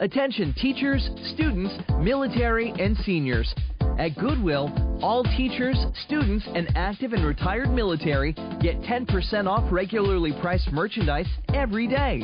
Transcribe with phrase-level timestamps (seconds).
[0.00, 3.54] Attention teachers, students, military, and seniors.
[3.96, 10.72] At Goodwill, all teachers, students, and active and retired military get 10% off regularly priced
[10.72, 12.18] merchandise every day.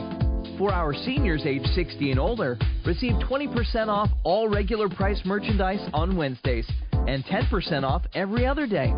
[0.58, 6.16] For our seniors age 60 and older, receive 20% off all regular priced merchandise on
[6.16, 8.92] Wednesdays and 10% off every other day.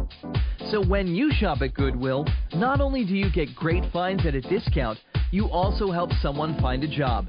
[0.70, 4.40] So when you shop at Goodwill, not only do you get great finds at a
[4.40, 4.98] discount,
[5.30, 7.28] you also help someone find a job.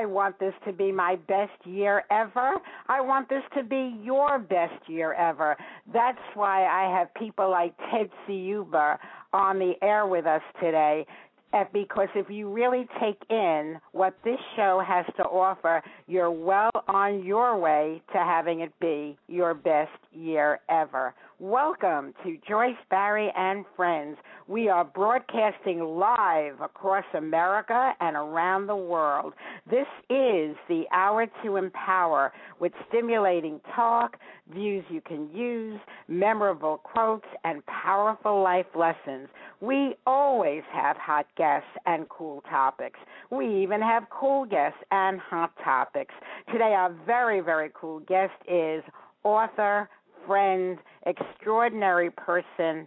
[0.00, 2.54] I want this to be my best year ever.
[2.88, 5.58] I want this to be your best year ever.
[5.92, 8.98] That's why I have people like Ted Ciuba
[9.34, 11.04] on the air with us today.
[11.52, 16.70] Eh, because if you really take in what this show has to offer, you're well
[16.88, 21.12] on your way to having it be your best year ever.
[21.42, 24.18] Welcome to Joyce Barrie and Friends.
[24.46, 29.32] We are broadcasting live across America and around the world.
[29.64, 34.18] This is the hour to empower with stimulating talk,
[34.52, 39.28] views you can use, memorable quotes, and powerful life lessons.
[39.62, 42.98] We always have hot guests and cool topics.
[43.30, 46.12] We even have cool guests and hot topics.
[46.52, 48.82] Today, our very, very cool guest is
[49.24, 49.88] author,
[50.30, 52.86] friend, extraordinary person,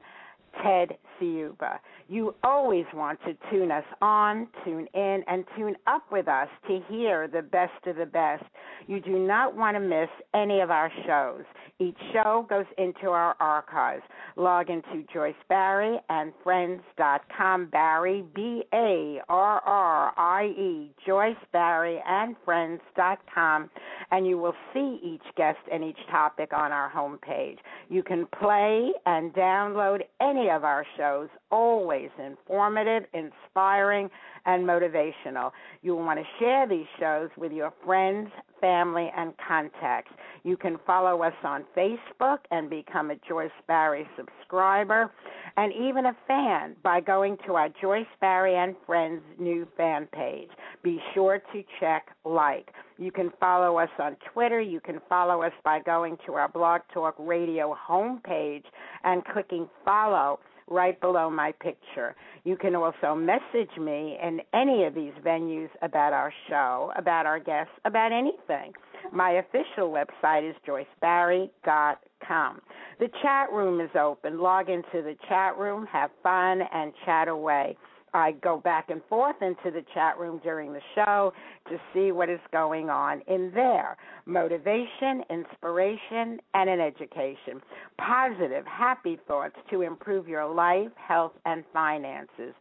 [0.64, 1.80] Ted Ciuba.
[2.08, 6.82] You always want to tune us on, tune in, and tune up with us to
[6.90, 8.44] hear the best of the best.
[8.88, 11.44] You do not want to miss any of our shows.
[11.80, 14.04] Each show goes into our archives.
[14.36, 17.68] Log into Joyce Barrie and Friends.com.
[17.72, 23.70] Barrie, B A R R I E, Joyce Barrie and Friends.com,
[24.12, 27.58] and you will see each guest and each topic on our homepage.
[27.90, 31.03] You can play and download any of our shows,
[31.52, 34.10] always informative, inspiring,
[34.46, 35.52] and motivational.
[35.82, 40.12] You will want to share these shows with your friends, family, and contacts.
[40.44, 45.12] You can follow us on Facebook and become a Joyce Barrie subscriber
[45.58, 50.50] and even a fan by going to our Joyce Barrie and Friends new fan page.
[50.84, 52.70] Be sure to check like.
[52.98, 54.62] You can follow us on Twitter.
[54.62, 58.64] You can follow us by going to our Blog Talk Radio homepage
[59.04, 62.16] and clicking follow right below my picture.
[62.44, 67.40] You can also message me in any of these venues about our show, about our
[67.40, 68.74] guests, about anything.
[69.12, 72.62] My official website is joycebarrie.com.
[73.00, 74.40] The chat room is open.
[74.40, 77.76] Log into the chat room, have fun, and chat away.
[78.14, 81.34] I go back and forth into the chat room during the show
[81.70, 83.98] to see what is going on in there.
[84.26, 87.62] Motivation, inspiration, and an education.
[87.98, 92.54] Positive, happy thoughts to improve your life, health, and finances.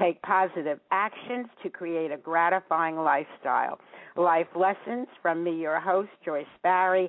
[0.00, 3.78] Take positive actions to create a gratifying lifestyle.
[4.16, 7.08] Life lessons from me, your host, Joyce Barrie,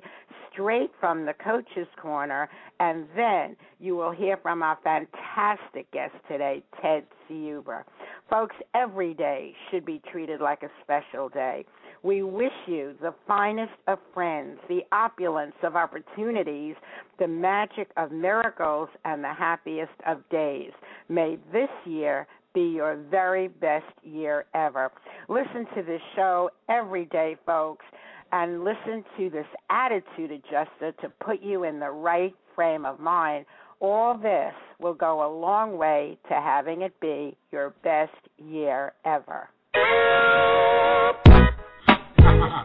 [0.52, 2.48] straight from the Coach's Corner.
[2.78, 7.84] And then you will hear from our fantastic guest today, Ted Ciuba.
[8.30, 11.64] Folks, every day should be treated like a special day.
[12.04, 16.76] We wish you the finest of friends, the opulence of opportunities,
[17.18, 20.70] the magic of miracles, and the happiest of days.
[21.08, 24.92] May this year be your very best year ever.
[25.28, 27.84] Listen to this show every day, folks,
[28.30, 33.44] and listen to this attitude adjuster to put you in the right frame of mind.
[33.80, 39.48] All this will go a long way to having it be your best year ever.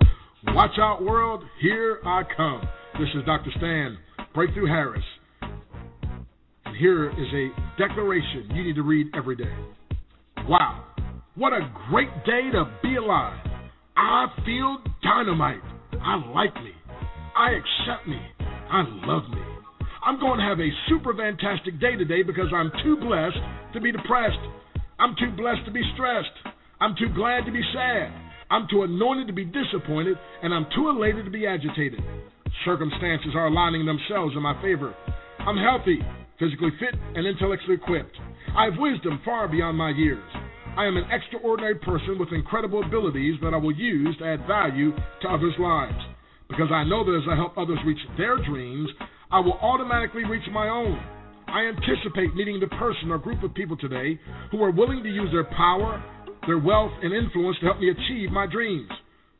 [0.48, 1.44] Watch out, world.
[1.62, 2.62] Here I come.
[3.00, 3.52] This is Dr.
[3.58, 3.98] Stan
[4.34, 5.04] Breakthrough Harris.
[6.66, 9.54] And here is a declaration you need to read every day.
[10.48, 10.86] Wow,
[11.36, 13.40] what a great day to be alive.
[13.98, 15.62] I feel dynamite.
[15.94, 16.72] I like me.
[17.36, 18.20] I accept me.
[18.40, 19.55] I love me.
[20.06, 23.42] I'm going to have a super fantastic day today because I'm too blessed
[23.74, 24.38] to be depressed.
[25.02, 26.54] I'm too blessed to be stressed.
[26.80, 28.14] I'm too glad to be sad.
[28.54, 30.14] I'm too anointed to be disappointed,
[30.44, 32.06] and I'm too elated to be agitated.
[32.70, 34.94] Circumstances are aligning themselves in my favor.
[35.42, 35.98] I'm healthy,
[36.38, 38.14] physically fit, and intellectually equipped.
[38.56, 40.30] I have wisdom far beyond my years.
[40.78, 44.94] I am an extraordinary person with incredible abilities that I will use to add value
[44.94, 45.98] to others' lives.
[46.48, 48.88] Because I know that as I help others reach their dreams,
[49.32, 51.00] I will automatically reach my own.
[51.48, 54.20] I anticipate meeting the person or group of people today
[54.52, 56.04] who are willing to use their power,
[56.48, 58.90] their wealth, and influence to help me achieve my dreams.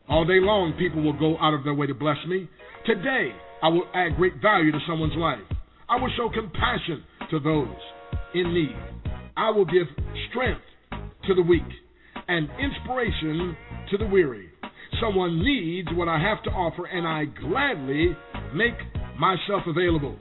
[0.08, 2.48] All day long, people will go out of their way to bless me.
[2.86, 3.32] Today,
[3.64, 5.40] I will add great value to someone's life.
[5.90, 7.76] I will show compassion to those
[8.34, 8.76] in need.
[9.38, 9.88] I will give
[10.30, 10.62] strength
[11.28, 11.64] to the weak
[12.28, 13.58] and inspiration
[13.92, 14.50] to the weary.
[15.02, 18.16] Someone needs what I have to offer, and I gladly
[18.54, 18.76] make
[19.20, 20.18] myself available.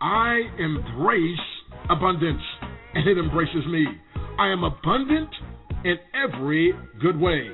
[0.00, 1.38] I embrace
[1.90, 2.42] abundance,
[2.94, 3.86] and it embraces me.
[4.38, 5.30] I am abundant
[5.84, 7.48] in every good way.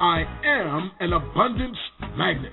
[0.00, 1.78] I am an abundance
[2.16, 2.52] magnet.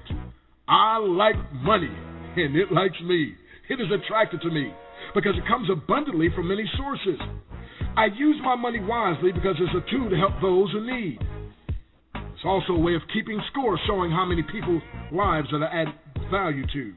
[0.68, 1.92] I like money,
[2.38, 3.34] and it likes me.
[3.70, 4.74] It is attracted to me
[5.14, 7.20] because it comes abundantly from many sources.
[7.98, 11.20] I use my money wisely because it's a tool to help those in need.
[12.16, 14.82] It's also a way of keeping score, showing how many people's
[15.12, 15.88] lives that I add
[16.32, 16.94] value to.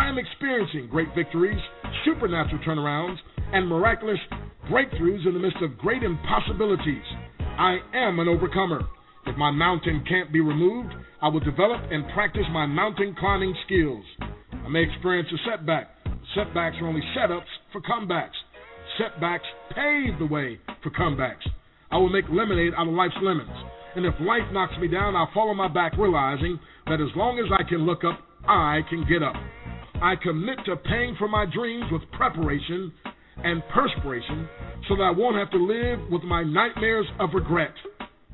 [0.00, 1.60] I am experiencing great victories,
[2.06, 3.16] supernatural turnarounds,
[3.52, 4.18] and miraculous
[4.70, 7.04] breakthroughs in the midst of great impossibilities.
[7.38, 8.80] I am an overcomer.
[9.26, 10.88] If my mountain can't be removed,
[11.20, 14.02] I will develop and practice my mountain climbing skills.
[14.64, 15.90] I may experience a setback.
[16.34, 18.40] Setbacks are only setups for comebacks.
[18.96, 19.44] Setbacks
[19.74, 21.44] pave the way for comebacks.
[21.90, 23.50] I will make lemonade out of life's lemons.
[23.96, 27.38] And if life knocks me down, I'll fall on my back, realizing that as long
[27.38, 28.18] as I can look up,
[28.48, 29.36] I can get up.
[30.02, 32.92] I commit to paying for my dreams with preparation
[33.36, 34.48] and perspiration
[34.88, 37.74] so that I won't have to live with my nightmares of regret.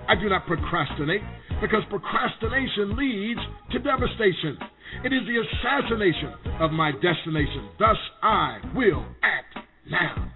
[0.09, 1.23] I do not procrastinate
[1.61, 3.41] because procrastination leads
[3.73, 4.59] to devastation.
[5.05, 7.71] It is the assassination of my destination.
[7.79, 9.59] Thus, I will act
[9.91, 10.33] now.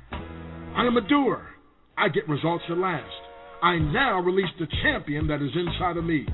[0.77, 1.47] I am a doer.
[1.97, 3.07] I get results at last.
[3.63, 6.27] I now release the champion that is inside of me.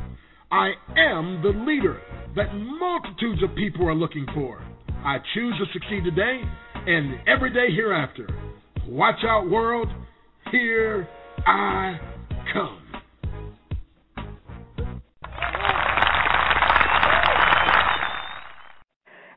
[0.50, 2.00] I am the leader
[2.36, 4.62] that multitudes of people are looking for.
[5.06, 6.40] I choose to succeed today
[6.84, 8.26] and every day hereafter.
[8.88, 9.86] Watch out, world.
[10.50, 11.08] Here
[11.46, 11.96] I
[12.52, 12.82] come.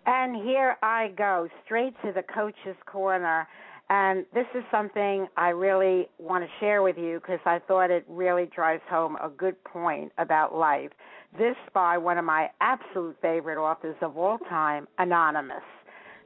[0.07, 3.47] And here I go, straight to the coach's corner.
[3.91, 8.05] And this is something I really want to share with you because I thought it
[8.09, 10.89] really drives home a good point about life.
[11.37, 15.63] This by one of my absolute favorite authors of all time, Anonymous.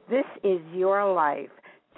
[0.08, 1.50] This is your life.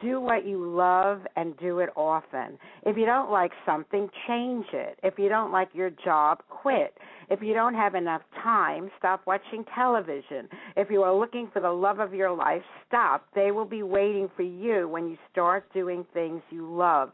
[0.02, 2.58] Do what you love and do it often.
[2.84, 4.98] If you don't like something, change it.
[5.02, 6.98] If you don't like your job, quit.
[7.30, 10.48] If you don't have enough time, stop watching television.
[10.76, 13.24] If you are looking for the love of your life, stop.
[13.34, 17.12] They will be waiting for you when you start doing things you love.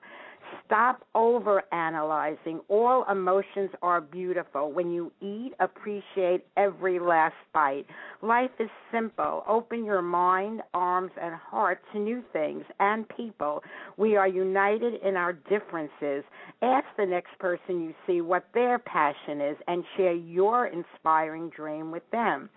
[0.67, 2.61] Stop over analyzing.
[2.69, 4.73] All emotions are beautiful.
[4.73, 7.85] When you eat, appreciate every last bite.
[8.23, 9.45] Life is simple.
[9.49, 13.63] Open your mind, arms, and heart to new things and people.
[13.97, 16.25] We are united in our differences.
[16.63, 21.91] Ask the next person you see what their passion is and share your inspiring dream
[21.91, 22.49] with them.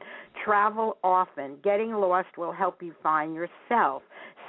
[0.43, 1.57] Travel often.
[1.63, 4.03] Getting lost will help you find yourself.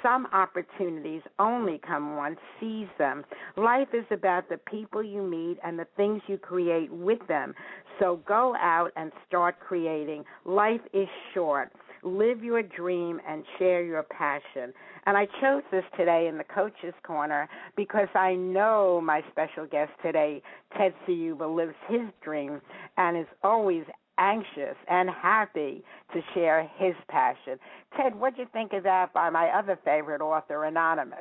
[0.07, 3.25] Some opportunities only come once, seize them.
[3.57, 7.55] Life is about the people you meet and the things you create with them.
[7.99, 10.25] So go out and start creating.
[10.45, 11.73] Life is short.
[12.05, 14.73] Live your dream and share your passion.
[15.07, 19.91] And I chose this today in the Coach's Corner because I know my special guest
[20.05, 20.41] today,
[20.79, 22.61] Ted Ciuba, lives his dream
[22.97, 23.83] and is always
[24.19, 25.83] anxious and happy
[26.13, 27.59] to share his passion.
[27.97, 31.19] Ted, what'd you think of that by my other favorite author, Anonymous?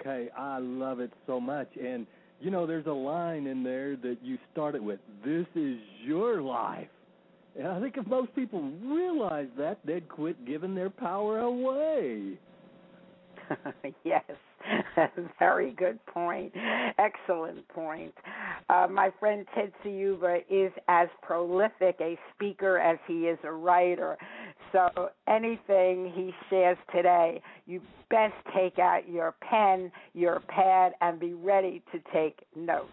[0.00, 1.68] Okay, I love it so much.
[1.82, 2.06] And,
[2.40, 6.88] you know, there's a line in there that you started with this is your life.
[7.58, 12.38] And I think if most people realized that, they'd quit giving their power away.
[14.04, 14.24] yes,
[15.38, 16.52] very good point.
[16.98, 18.14] Excellent point.
[18.68, 24.16] Uh, my friend Ted Ciuba is as prolific a speaker as he is a writer.
[24.72, 27.80] So anything he shares today, you
[28.10, 32.92] best take out your pen, your pad, and be ready to take notes.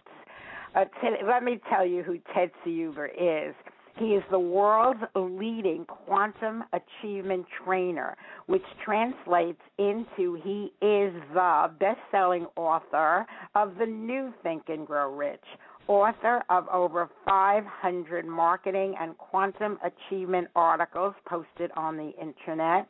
[0.74, 0.84] Uh,
[1.26, 3.54] let me tell you who Ted Ciuba is.
[3.96, 12.00] He is the world's leading quantum achievement trainer, which translates into he is the best
[12.10, 13.24] selling author
[13.54, 15.44] of the new Think and Grow Rich,
[15.86, 22.88] author of over 500 marketing and quantum achievement articles posted on the internet,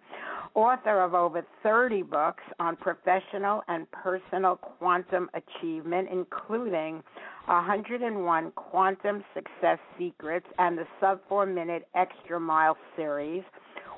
[0.55, 7.03] author of over 30 books on professional and personal quantum achievement, including
[7.47, 13.43] 101 Quantum Success Secrets and the Sub 4 Minute Extra Mile series,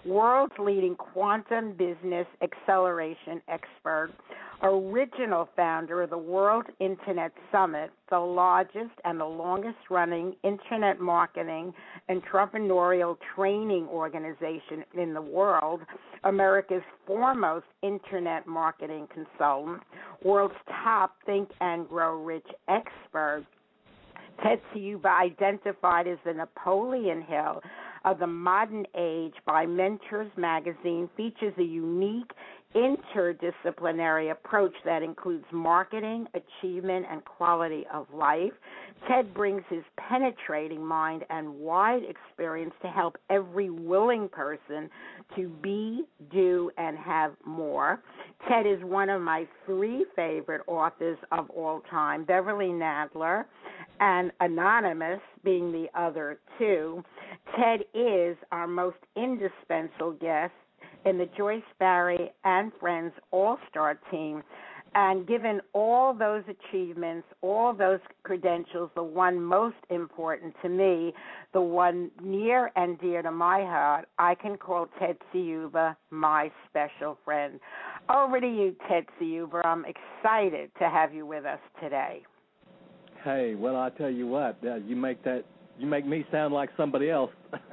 [0.04, 4.10] world's leading quantum business acceleration expert,
[4.62, 11.75] original founder of the World Internet Summit, the largest and the longest running internet marketing
[12.08, 15.80] entrepreneurial training organization in the world,
[16.25, 19.82] America's foremost internet marketing consultant,
[20.25, 23.44] world's top Think and Grow Rich expert.
[24.42, 27.62] Ted Ciuba identified as the Napoleon Hill
[28.04, 32.30] of the modern age by Mentors magazine features a unique
[32.75, 38.52] interdisciplinary approach that includes marketing, achievement, and quality of life.
[39.08, 44.90] Ted brings his penetrating mind and wide experience to help every willing person
[45.37, 48.02] to be, do, and have more.
[48.49, 53.44] Ted is one of my three favorite authors of all time Beverly Nadler
[54.00, 57.02] and Anonymous being the other two.
[57.58, 60.52] Ted is our most indispensable guest
[61.06, 64.42] in the Joyce Barrie and Friends All Star team.
[64.94, 71.12] And given all those achievements, all those credentials, the one most important to me,
[71.52, 77.18] the one near and dear to my heart, I can call Ted Ciuba my special
[77.25, 77.60] friend.
[78.08, 79.60] Over to you, Ted Ciuba.
[79.66, 82.22] I'm excited to have you with us today.
[83.22, 85.44] Hey, well, I tell you what, uh, you make that
[85.78, 87.30] you make me sound like somebody else.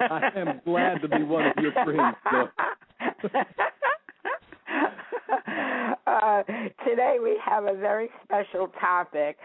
[0.00, 2.16] I am glad to be one of your friends.
[6.06, 6.42] uh,
[6.86, 9.36] today we have a very special topic.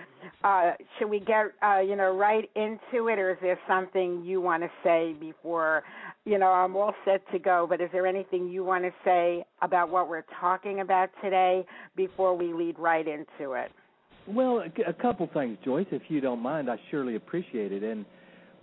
[0.43, 4.39] Uh, should we get uh, you know right into it, or is there something you
[4.41, 5.83] want to say before?
[6.25, 9.43] You know, I'm all set to go, but is there anything you want to say
[9.61, 13.71] about what we're talking about today before we lead right into it?
[14.29, 17.83] Well, a, couple things, Joyce, if you don't mind, I surely appreciate it.
[17.83, 18.05] And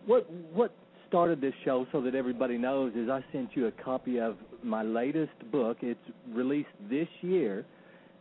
[0.06, 0.72] what what
[1.08, 4.82] started this show, so that everybody knows, is I sent you a copy of my
[4.82, 5.78] latest book.
[5.80, 5.98] It's
[6.32, 7.64] released this year,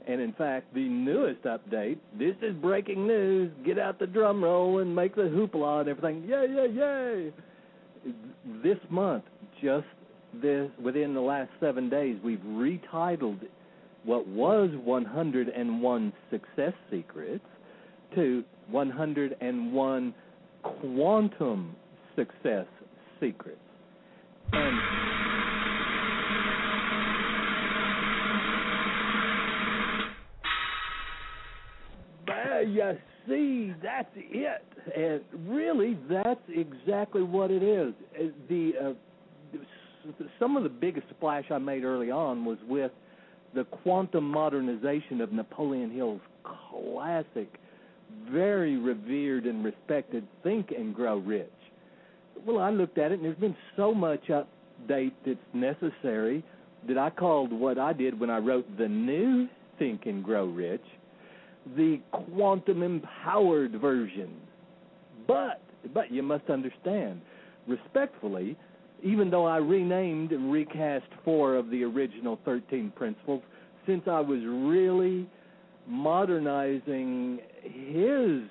[0.07, 1.97] and in fact, the newest update.
[2.17, 3.51] This is breaking news.
[3.63, 6.23] Get out the drum roll and make the hoopla and everything.
[6.27, 7.33] Yay, yay, yay!
[8.63, 9.23] This month,
[9.61, 9.85] just
[10.41, 13.39] this within the last seven days, we've retitled
[14.05, 17.43] what was 101 success secrets
[18.13, 20.13] to 101
[20.63, 21.75] quantum
[22.15, 22.65] success
[23.19, 23.59] secrets.
[24.53, 24.79] And
[32.27, 32.97] there you
[33.27, 34.63] see, that's it.
[34.95, 37.93] And really, that's exactly what it is.
[38.47, 38.93] The uh,
[40.39, 42.91] some of the biggest splash I made early on was with
[43.55, 47.59] the quantum modernization of Napoleon Hill's classic,
[48.29, 51.49] very revered and respected Think and Grow Rich.
[52.45, 56.43] Well, I looked at it, and there's been so much update that's necessary
[56.87, 59.47] that I called what I did when I wrote the new
[59.79, 60.83] Think and Grow Rich
[61.75, 64.29] the quantum empowered version.
[65.27, 65.61] But
[65.93, 67.21] but you must understand,
[67.67, 68.57] respectfully,
[69.05, 73.43] even though I renamed and recast four of the original 13 principles,
[73.85, 75.29] since I was really
[75.87, 78.41] modernizing his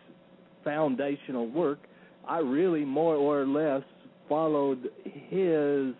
[0.63, 1.81] foundational work,
[2.29, 3.83] I really more or less
[4.29, 5.93] followed his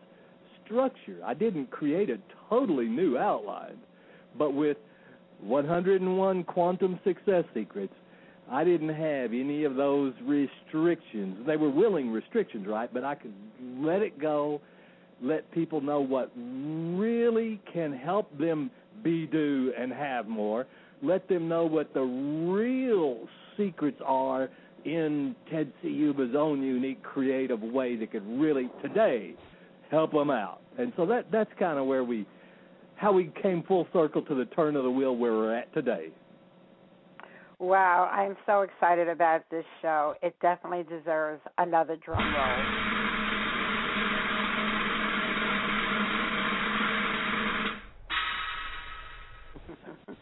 [0.65, 1.19] structure.
[1.25, 2.19] I didn't create a
[2.49, 3.79] totally new outline,
[4.39, 4.77] but with
[5.41, 7.93] 101 quantum success secrets,
[8.51, 11.47] I didn't have any of those restrictions.
[11.47, 12.93] They were willing restrictions, right?
[12.93, 13.33] But I could
[13.79, 14.61] let it go,
[15.23, 18.71] let people know what really can help them
[19.03, 20.67] be, do, and have more.
[21.03, 24.51] Let them know what the real secrets are
[24.85, 29.35] in Ted Ciuba's own unique creative way that could really today
[29.91, 30.61] help them out.
[30.79, 32.27] And so that that's kind of where we
[32.97, 36.09] how we came full circle to the turn of the wheel where we're at today.
[37.65, 40.13] Wow, I'm so excited about this show.
[40.23, 42.61] It definitely deserves another drum roll.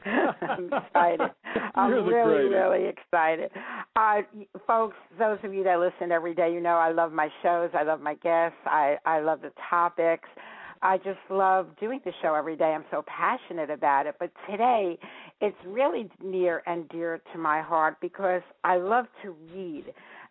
[0.40, 1.20] I'm excited.
[1.75, 3.50] I'm You're really, really excited.
[3.96, 4.22] Uh,
[4.64, 7.70] folks, those of you that listen every day, you know I love my shows.
[7.75, 8.56] I love my guests.
[8.66, 10.28] I, I love the topics.
[10.82, 12.72] I just love doing the show every day.
[12.74, 14.16] I'm so passionate about it.
[14.18, 14.98] But today,
[15.40, 19.84] it's really near and dear to my heart because I love to read.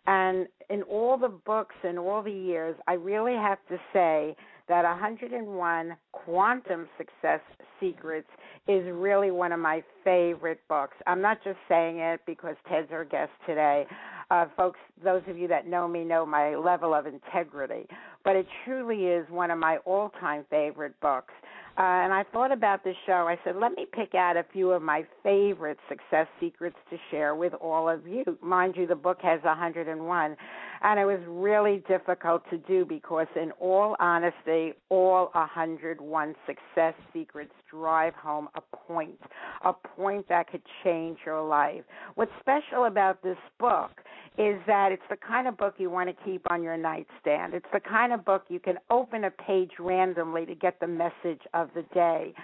[0.06, 4.36] And in all the books and all the years, I really have to say
[4.68, 7.40] that 101 Quantum Success
[7.80, 8.28] Secrets
[8.68, 10.96] is really one of my favorite books.
[11.06, 13.86] I'm not just saying it because Ted's our guest today.
[14.30, 17.86] Uh, folks, those of you that know me know my level of integrity,
[18.24, 21.34] but it truly is one of my all time favorite books.
[21.78, 23.26] Uh, and I thought about this show.
[23.26, 27.34] I said, let me pick out a few of my favorite success secrets to share
[27.34, 28.24] with all of you.
[28.42, 30.36] Mind you, the book has 101.
[30.84, 37.52] And it was really difficult to do because, in all honesty, all 101 success secrets
[37.70, 39.20] drive home a point,
[39.64, 41.84] a point that could change your life.
[42.16, 43.92] What's special about this book
[44.38, 47.54] is that it's the kind of book you want to keep on your nightstand.
[47.54, 51.42] It's the kind of book you can open a page randomly to get the message
[51.54, 52.34] of the day.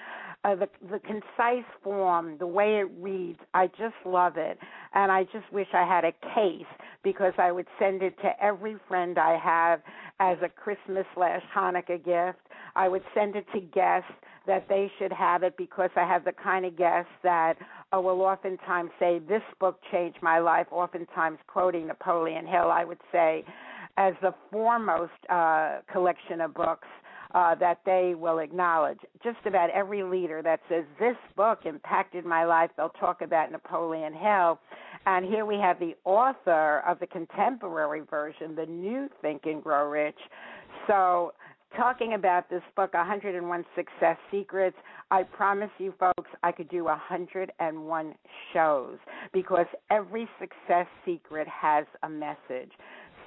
[0.44, 4.56] Uh, the the concise form, the way it reads, I just love it,
[4.94, 6.66] and I just wish I had a case
[7.02, 9.80] because I would send it to every friend I have
[10.20, 12.38] as a Christmas slash Hanukkah gift.
[12.76, 14.12] I would send it to guests
[14.46, 17.54] that they should have it because I have the kind of guests that
[17.92, 23.00] uh, will oftentimes say, This book changed my life, oftentimes quoting Napoleon Hill, I would
[23.12, 23.44] say,
[23.96, 26.88] as the foremost uh, collection of books.
[27.34, 28.98] Uh, that they will acknowledge.
[29.22, 34.14] Just about every leader that says this book impacted my life, they'll talk about Napoleon
[34.14, 34.58] Hill.
[35.04, 39.88] And here we have the author of the contemporary version, the new Think and Grow
[39.90, 40.18] Rich.
[40.86, 41.34] So
[41.76, 44.76] talking about this book, 101 Success Secrets.
[45.10, 48.14] I promise you, folks, I could do 101
[48.52, 48.96] shows
[49.32, 52.72] because every success secret has a message.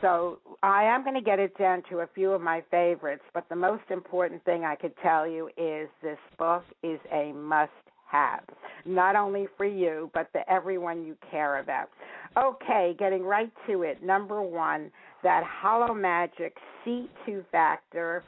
[0.01, 3.47] So I am going to get it down to a few of my favorites, but
[3.49, 7.71] the most important thing I could tell you is this book is a must
[8.11, 8.43] have,
[8.85, 11.89] not only for you, but for everyone you care about.
[12.35, 14.03] Okay, getting right to it.
[14.03, 14.91] Number one,
[15.23, 18.23] that Hollow Magic C2 Factor,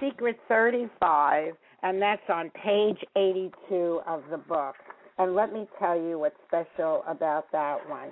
[0.00, 4.74] Secret 35, and that's on page 82 of the book.
[5.18, 8.08] And let me tell you what's special about that one.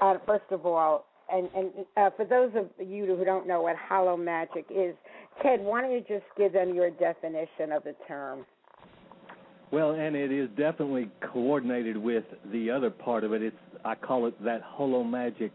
[0.00, 3.76] Uh, first of all, and, and uh, for those of you who don't know what
[3.76, 4.94] hollow magic is,
[5.42, 8.44] Ted, why don't you just give them your definition of the term?
[9.70, 13.42] Well, and it is definitely coordinated with the other part of it.
[13.42, 15.52] It's I call it that hollow magic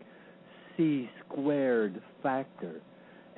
[0.76, 2.82] C squared factor.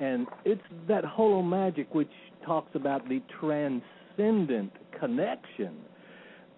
[0.00, 2.10] And it's that hollow magic which
[2.44, 5.76] talks about the transcendent connection.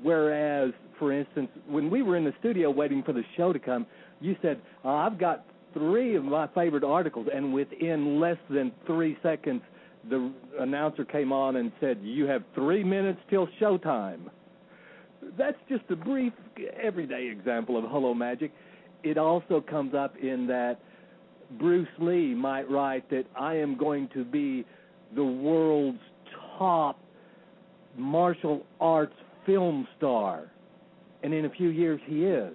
[0.03, 3.87] Whereas, for instance, when we were in the studio waiting for the show to come,
[4.21, 9.19] you said, oh, I've got three of my favorite articles, and within less than three
[9.23, 9.63] seconds,
[10.09, 14.31] the announcer came on and said, You have three minutes till showtime.
[15.39, 16.33] That's just a brief,
[16.83, 18.53] everyday example of hello magic.
[19.03, 20.79] It also comes up in that
[21.59, 24.65] Bruce Lee might write that I am going to be
[25.15, 25.99] the world's
[26.59, 26.99] top
[27.97, 29.15] martial arts
[29.47, 30.51] film star.
[31.23, 32.53] And in a few years, he is.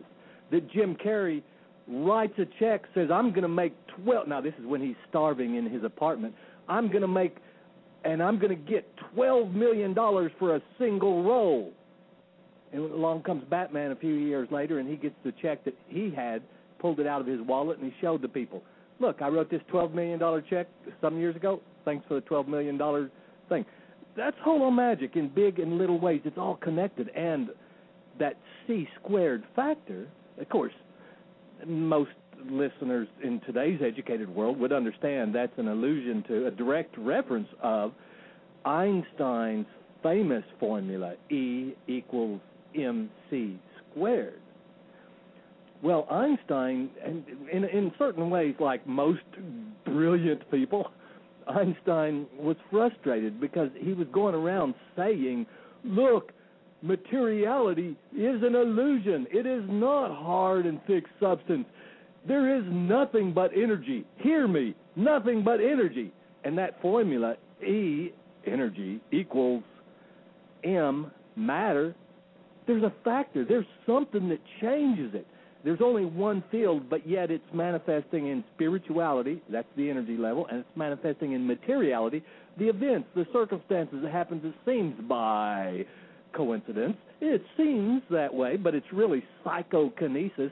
[0.51, 1.43] That Jim Carrey
[1.89, 3.73] writes a check, says, I'm going to make
[4.03, 4.27] 12.
[4.27, 6.35] Now, this is when he's starving in his apartment.
[6.67, 7.37] I'm going to make,
[8.05, 9.95] and I'm going to get $12 million
[10.37, 11.71] for a single role.
[12.71, 16.13] And along comes Batman a few years later, and he gets the check that he
[16.15, 16.43] had,
[16.77, 18.61] pulled it out of his wallet, and he showed the people.
[18.99, 20.67] Look, I wrote this $12 million check
[21.01, 21.61] some years ago.
[21.85, 22.77] Thanks for the $12 million
[23.47, 23.65] thing.
[24.15, 26.21] That's hollow magic in big and little ways.
[26.25, 27.09] It's all connected.
[27.15, 27.49] And
[28.19, 28.35] that
[28.67, 30.07] C squared factor,
[30.39, 30.73] of course,
[31.67, 32.11] most
[32.49, 37.91] listeners in today's educated world would understand that's an allusion to a direct reference of
[38.65, 39.65] Einstein's
[40.01, 42.39] famous formula E equals
[42.75, 43.59] mc
[43.91, 44.39] squared.
[45.81, 49.21] Well, Einstein, and in, in certain ways, like most
[49.85, 50.91] brilliant people,
[51.47, 55.45] Einstein was frustrated because he was going around saying,
[55.83, 56.31] "Look,
[56.81, 59.27] materiality is an illusion.
[59.31, 61.65] It is not hard and fixed substance.
[62.27, 64.05] There is nothing but energy.
[64.17, 66.11] Hear me, nothing but energy.
[66.43, 68.11] And that formula, E,
[68.45, 69.63] energy, equals
[70.63, 71.95] M, matter,
[72.67, 73.45] there's a factor.
[73.45, 75.25] There's something that changes it.
[75.63, 80.59] There's only one field, but yet it's manifesting in spirituality, that's the energy level, and
[80.59, 82.23] it's manifesting in materiality,
[82.57, 83.99] the events, the circumstances.
[84.01, 85.85] It happens, it seems, by
[86.33, 86.97] coincidence.
[87.21, 90.51] It seems that way, but it's really psychokinesis.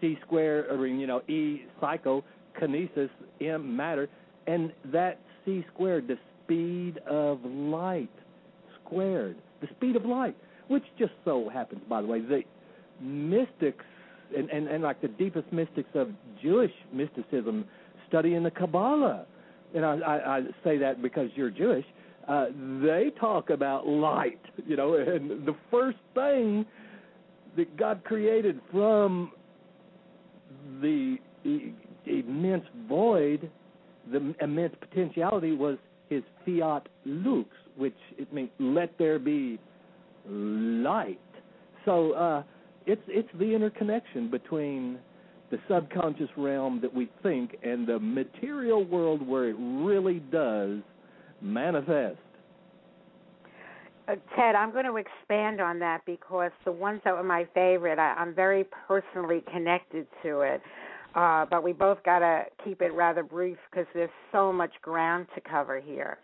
[0.00, 4.08] C squared, or you know, E psychokinesis, M matter,
[4.46, 8.08] and that C squared, the speed of light
[8.84, 10.36] squared, the speed of light,
[10.68, 12.42] which just so happens, by the way, the
[13.00, 13.84] mystics
[14.36, 16.10] and, and, and like the deepest mystics of
[16.42, 17.64] Jewish mysticism
[18.08, 19.24] study in the Kabbalah.
[19.74, 21.84] And I, I, I say that because you're Jewish.
[22.28, 22.46] Uh,
[22.82, 26.66] they talk about light, you know, and the first thing
[27.56, 29.32] that God created from
[30.82, 31.72] the e-
[32.06, 33.50] immense void,
[34.12, 35.78] the immense potentiality was
[36.10, 39.58] his fiat lux, which it means let there be
[40.28, 41.18] light.
[41.86, 42.42] So uh,
[42.86, 44.98] it's it's the interconnection between
[45.50, 50.80] the subconscious realm that we think and the material world where it really does
[51.40, 52.18] manifest.
[54.08, 57.98] Uh, Ted, I'm going to expand on that because the ones that were my favorite,
[57.98, 60.62] I, I'm very personally connected to it.
[61.14, 65.26] Uh, but we both got to keep it rather brief because there's so much ground
[65.34, 66.18] to cover here.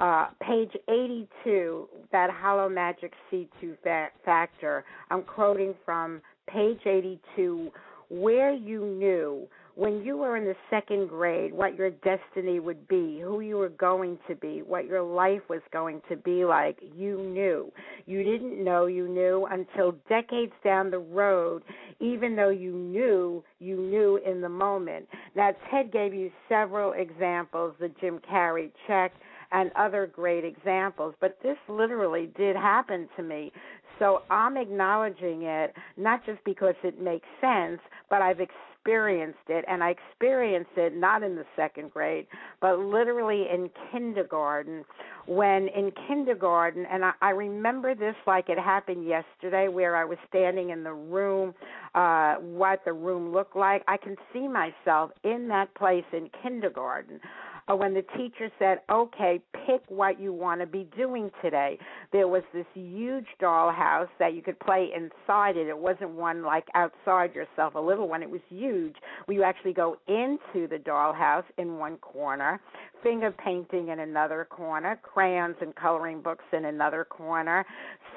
[0.00, 7.70] Uh, page 82, that hollow magic C2 fa- factor, I'm quoting from page 82,
[8.08, 13.20] where you knew when you were in the second grade what your destiny would be,
[13.22, 17.22] who you were going to be, what your life was going to be like, you
[17.22, 17.70] knew.
[18.04, 21.62] You didn't know you knew until decades down the road,
[22.00, 25.06] even though you knew, you knew in the moment.
[25.36, 29.12] Now, Ted gave you several examples, the Jim Carrey check
[29.52, 31.14] and other great examples.
[31.20, 33.52] But this literally did happen to me.
[34.00, 39.64] So I'm acknowledging it, not just because it makes sense, but I've experienced it.
[39.68, 42.26] And I experienced it not in the second grade,
[42.60, 44.84] but literally in kindergarten.
[45.26, 50.18] When in kindergarten, and I, I remember this like it happened yesterday, where I was
[50.28, 51.54] standing in the room,
[51.94, 53.82] uh, what the room looked like.
[53.86, 57.20] I can see myself in that place in kindergarten
[57.68, 61.78] or when the teacher said, okay, pick what you want to be doing today.
[62.12, 65.68] There was this huge dollhouse that you could play inside it.
[65.68, 68.22] It wasn't one like outside yourself, a little one.
[68.22, 68.96] It was huge.
[69.26, 72.60] Where you actually go into the dollhouse in one corner,
[73.02, 77.66] finger painting in another corner, crayons and coloring books in another corner.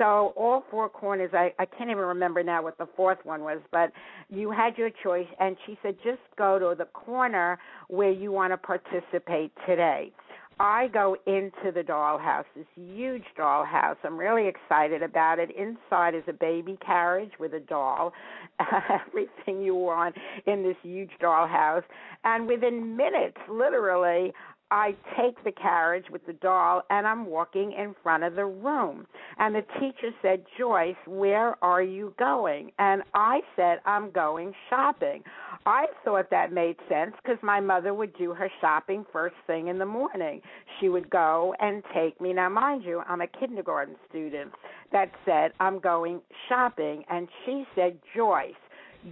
[0.01, 3.59] So all four corners, I, I can't even remember now what the fourth one was,
[3.71, 3.91] but
[4.31, 5.27] you had your choice.
[5.39, 10.11] And she said, just go to the corner where you want to participate today.
[10.59, 13.95] I go into the dollhouse, this huge dollhouse.
[14.03, 15.49] I'm really excited about it.
[15.55, 18.13] Inside is a baby carriage with a doll,
[18.59, 21.83] everything you want in this huge dollhouse.
[22.23, 24.33] And within minutes, literally,
[24.71, 29.05] I take the carriage with the doll and I'm walking in front of the room.
[29.37, 32.71] And the teacher said, Joyce, where are you going?
[32.79, 35.23] And I said, I'm going shopping.
[35.65, 39.77] I thought that made sense because my mother would do her shopping first thing in
[39.77, 40.41] the morning.
[40.79, 42.33] She would go and take me.
[42.33, 44.53] Now, mind you, I'm a kindergarten student
[44.91, 47.03] that said, I'm going shopping.
[47.09, 48.53] And she said, Joyce,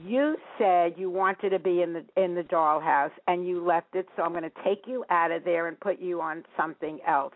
[0.05, 4.07] you said you wanted to be in the in the dollhouse and you left it
[4.15, 7.33] so i'm going to take you out of there and put you on something else.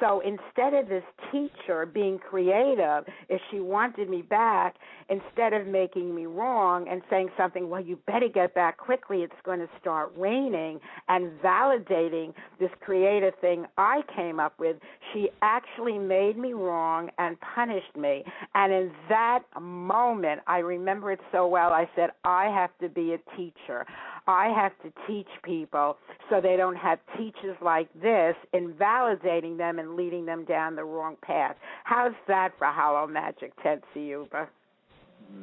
[0.00, 4.76] So instead of this teacher being creative if she wanted me back
[5.08, 9.32] instead of making me wrong and saying something well you better get back quickly it's
[9.44, 14.76] going to start raining and validating this creative thing i came up with
[15.12, 18.24] she actually made me wrong and punished me.
[18.54, 23.14] And in that moment i remember it so well i said, I have to be
[23.14, 23.86] a teacher.
[24.26, 25.96] I have to teach people
[26.30, 31.16] so they don't have teachers like this invalidating them and leading them down the wrong
[31.22, 31.56] path.
[31.84, 34.46] How's that for Hollow Magic, Ted Ciuba?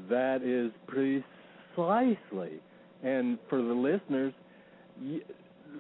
[0.10, 2.62] That is precisely.
[3.04, 4.34] And for the listeners,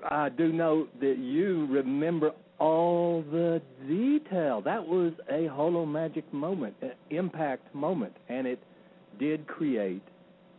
[0.09, 4.61] I do know that you remember all the detail.
[4.61, 8.61] That was a hollow magic moment, an impact moment, and it
[9.19, 10.03] did create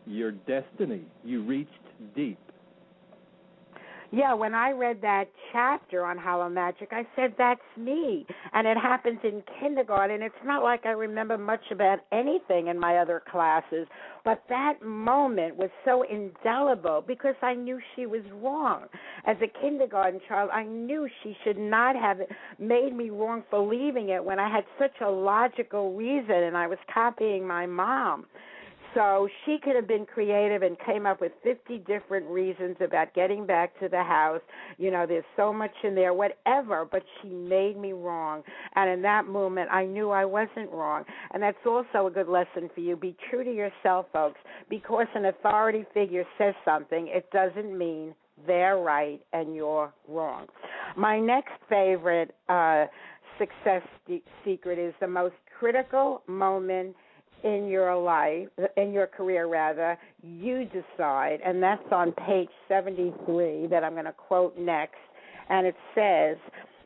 [0.06, 1.02] your destiny.
[1.24, 1.70] You reached
[2.14, 2.38] deep.
[4.12, 8.26] Yeah, when I read that chapter on Hollow Magic, I said, that's me.
[8.52, 10.20] And it happens in kindergarten.
[10.20, 13.86] It's not like I remember much about anything in my other classes,
[14.24, 18.86] but that moment was so indelible because I knew she was wrong.
[19.26, 22.18] As a kindergarten child, I knew she should not have
[22.58, 26.66] made me wrong for leaving it when I had such a logical reason and I
[26.66, 28.26] was copying my mom.
[28.94, 33.46] So she could have been creative and came up with 50 different reasons about getting
[33.46, 34.40] back to the house.
[34.78, 38.42] You know, there's so much in there, whatever, but she made me wrong.
[38.74, 41.04] And in that moment, I knew I wasn't wrong.
[41.32, 42.96] And that's also a good lesson for you.
[42.96, 44.40] Be true to yourself, folks.
[44.68, 48.14] Because an authority figure says something, it doesn't mean
[48.46, 50.46] they're right and you're wrong.
[50.96, 52.86] My next favorite uh,
[53.38, 53.82] success
[54.44, 56.96] secret is the most critical moment
[57.44, 63.84] in your life, in your career rather, you decide, and that's on page 73 that
[63.84, 64.96] I'm going to quote next,
[65.48, 66.36] and it says,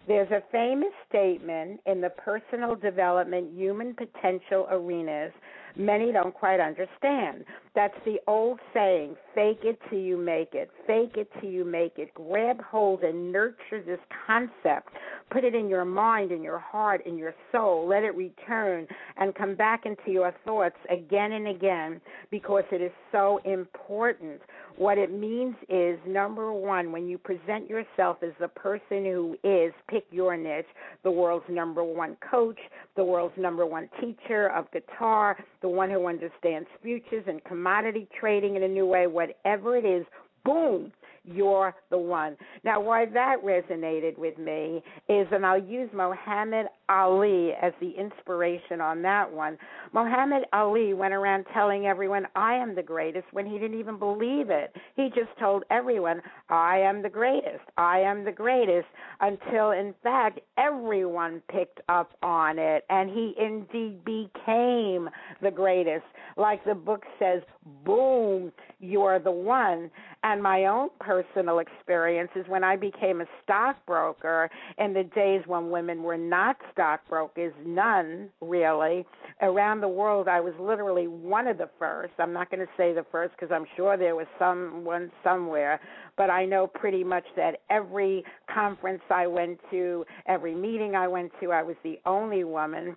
[0.07, 5.33] there's a famous statement in the personal development human potential arenas
[5.77, 7.45] many don't quite understand.
[7.75, 10.71] That's the old saying fake it till you make it.
[10.87, 12.13] Fake it till you make it.
[12.15, 14.89] Grab hold and nurture this concept.
[15.31, 17.89] Put it in your mind, in your heart, in your soul.
[17.89, 22.93] Let it return and come back into your thoughts again and again because it is
[23.11, 24.41] so important.
[24.77, 29.73] What it means is number one, when you present yourself as the person who is,
[29.89, 30.67] pick your niche,
[31.05, 32.59] the world's number one coach,
[32.97, 38.57] the world's number one teacher of guitar, the one who understands futures and commodity trading
[38.57, 40.05] in a new way, whatever it is,
[40.45, 40.91] boom,
[41.25, 42.37] you're the one.
[42.65, 48.81] Now, why that resonated with me is, and I'll use Muhammad Ali as the inspiration
[48.81, 49.57] on that one.
[49.93, 54.51] Muhammad Ali went around telling everyone, I am the greatest, when he didn't even believe
[54.51, 54.75] it.
[54.97, 58.87] He just told everyone, I am the greatest, I am the greatest,
[59.21, 65.09] until in fact everyone picked up on it, and he indeed became
[65.41, 66.05] the greatest.
[66.37, 67.43] Like the book says,
[67.85, 69.91] boom, you're the one.
[70.23, 75.71] And my own personal experience is when I became a stockbroker in the days when
[75.71, 79.05] women were not stockbrokers, none really.
[79.43, 82.13] Around the world, I was literally one of the first.
[82.19, 85.81] I'm not going to say the first because I'm sure there was someone somewhere,
[86.17, 91.33] but I know pretty much that every conference I went to, every meeting I went
[91.41, 92.97] to, I was the only woman.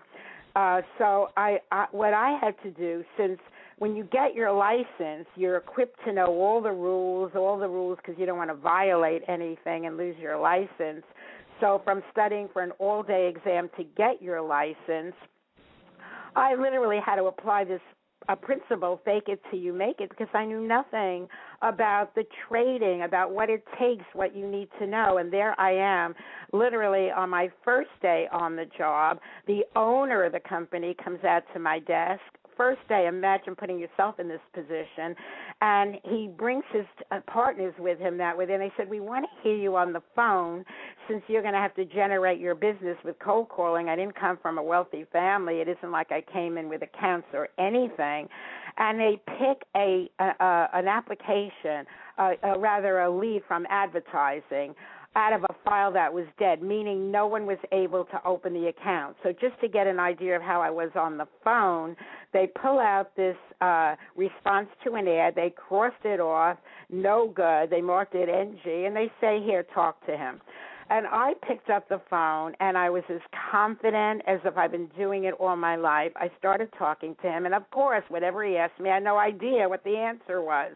[0.55, 3.37] Uh, so I, I, what I had to do since
[3.77, 7.97] when you get your license, you're equipped to know all the rules, all the rules
[7.97, 11.03] because you don't want to violate anything and lose your license.
[11.59, 15.15] So, from studying for an all day exam to get your license,
[16.35, 17.81] I literally had to apply this
[18.29, 21.27] a principle fake it till you make it because I knew nothing
[21.61, 25.17] about the trading, about what it takes, what you need to know.
[25.17, 26.13] And there I am,
[26.51, 29.19] literally on my first day on the job.
[29.45, 32.21] The owner of the company comes out to my desk
[32.57, 35.15] first day, imagine putting yourself in this position.
[35.61, 38.45] And he brings his uh, partners with him that way.
[38.49, 40.65] And they said, We want to hear you on the phone
[41.07, 43.89] since you're going to have to generate your business with cold calling.
[43.89, 45.55] I didn't come from a wealthy family.
[45.55, 48.27] It isn't like I came in with accounts or anything.
[48.77, 51.85] And they pick a, a, a an application,
[52.17, 54.75] uh, uh, rather a lead from advertising
[55.17, 58.67] out of a file that was dead, meaning no one was able to open the
[58.67, 59.17] account.
[59.23, 61.95] So just to get an idea of how I was on the phone,
[62.33, 66.57] they pull out this uh, response to an ad, they crossed it off,
[66.91, 70.39] no good, they marked it NG, and they say, here, talk to him.
[70.89, 73.19] And I picked up the phone and I was as
[73.51, 76.11] confident as if I've been doing it all my life.
[76.15, 79.17] I started talking to him, and of course, whatever he asked me, I had no
[79.17, 80.73] idea what the answer was.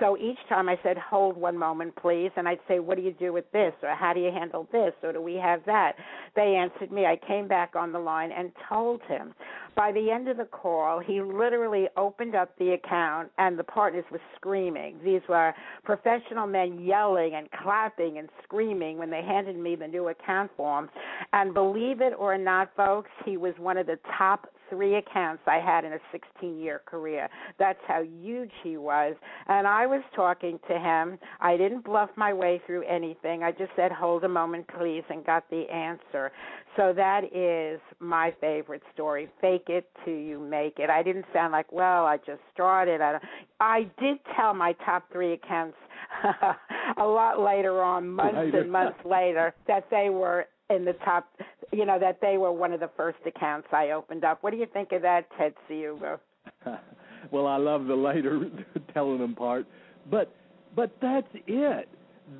[0.00, 2.30] So each time I said, hold one moment, please.
[2.36, 3.72] And I'd say, what do you do with this?
[3.82, 4.92] Or how do you handle this?
[5.02, 5.92] Or do we have that?
[6.34, 7.06] They answered me.
[7.06, 9.34] I came back on the line and told him.
[9.76, 14.04] By the end of the call, he literally opened up the account and the partners
[14.10, 14.98] were screaming.
[15.04, 15.52] These were
[15.84, 20.88] professional men yelling and clapping and screaming when they handed me the new account form.
[21.32, 25.58] And believe it or not, folks, he was one of the top three accounts I
[25.58, 27.28] had in a 16 year career.
[27.58, 29.14] That's how huge he was.
[29.48, 31.18] And I was talking to him.
[31.40, 33.42] I didn't bluff my way through anything.
[33.42, 36.32] I just said, hold a moment, please, and got the answer.
[36.76, 39.28] So that is my favorite story.
[39.40, 40.90] Fake it till you make it.
[40.90, 43.00] I didn't sound like, well, I just started.
[43.00, 43.18] I,
[43.60, 45.76] I did tell my top three accounts
[46.98, 48.60] a lot later on, months later.
[48.60, 51.28] and months later, that they were in the top,
[51.72, 54.42] you know, that they were one of the first accounts I opened up.
[54.42, 56.18] What do you think of that, Ted Ciuba?
[57.30, 58.50] well, I love the later
[58.94, 59.66] telling them part,
[60.10, 60.34] but
[60.74, 61.88] but that's it.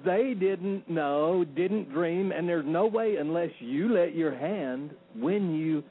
[0.05, 5.55] They didn't know, didn't dream, and there's no way unless you let your hand when
[5.55, 5.85] you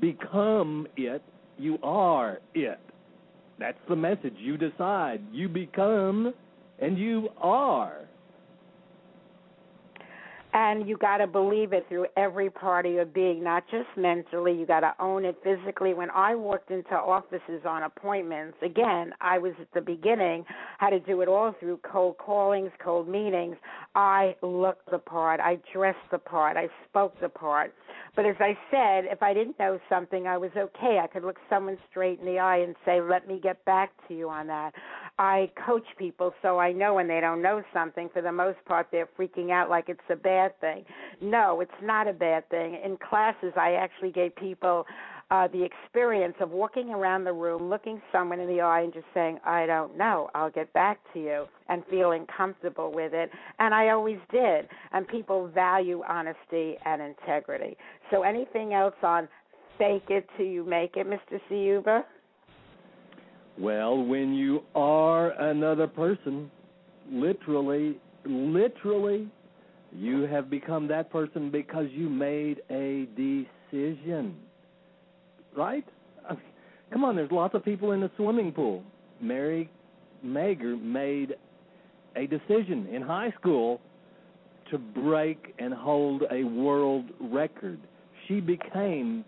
[0.00, 1.22] become it,
[1.58, 2.78] you are it.
[3.58, 4.34] That's the message.
[4.36, 5.22] You decide.
[5.32, 6.34] You become
[6.78, 8.00] and you are.
[10.54, 14.52] And you got to believe it through every part of your being, not just mentally.
[14.52, 15.94] You got to own it physically.
[15.94, 20.44] When I walked into offices on appointments, again, I was at the beginning,
[20.78, 23.56] had to do it all through cold callings, cold meetings.
[23.94, 27.74] I looked the part, I dressed the part, I spoke the part.
[28.14, 31.00] But as I said, if I didn't know something, I was okay.
[31.02, 34.14] I could look someone straight in the eye and say, "Let me get back to
[34.14, 34.74] you on that."
[35.18, 38.08] I coach people so I know when they don't know something.
[38.12, 40.84] For the most part, they're freaking out like it's a bad thing.
[41.20, 42.78] No, it's not a bad thing.
[42.84, 44.86] In classes, I actually gave people
[45.30, 49.06] uh, the experience of walking around the room, looking someone in the eye, and just
[49.14, 53.30] saying, I don't know, I'll get back to you, and feeling comfortable with it.
[53.58, 54.68] And I always did.
[54.92, 57.78] And people value honesty and integrity.
[58.10, 59.26] So, anything else on
[59.78, 61.40] fake it till you make it, Mr.
[61.48, 62.04] Ciuba?
[63.62, 66.50] Well, when you are another person,
[67.10, 69.28] literally, literally,
[69.94, 74.36] you have become that person because you made a decision
[75.56, 75.84] right?
[76.28, 76.42] I mean,
[76.92, 78.82] come on, there's lots of people in the swimming pool.
[79.20, 79.70] Mary
[80.24, 81.34] Meagher made
[82.16, 83.80] a decision in high school
[84.70, 87.78] to break and hold a world record.
[88.28, 89.24] She became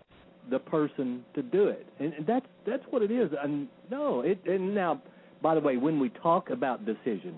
[0.49, 3.31] the person to do it, and that's that's what it is.
[3.41, 5.01] And no, it and now,
[5.41, 7.35] by the way, when we talk about decision,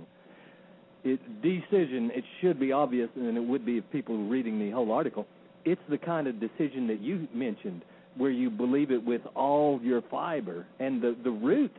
[1.03, 4.71] it decision it should be obvious, and it would be if people were reading the
[4.71, 5.25] whole article.
[5.65, 7.83] It's the kind of decision that you mentioned
[8.15, 10.65] where you believe it with all your fiber.
[10.79, 11.75] And the the root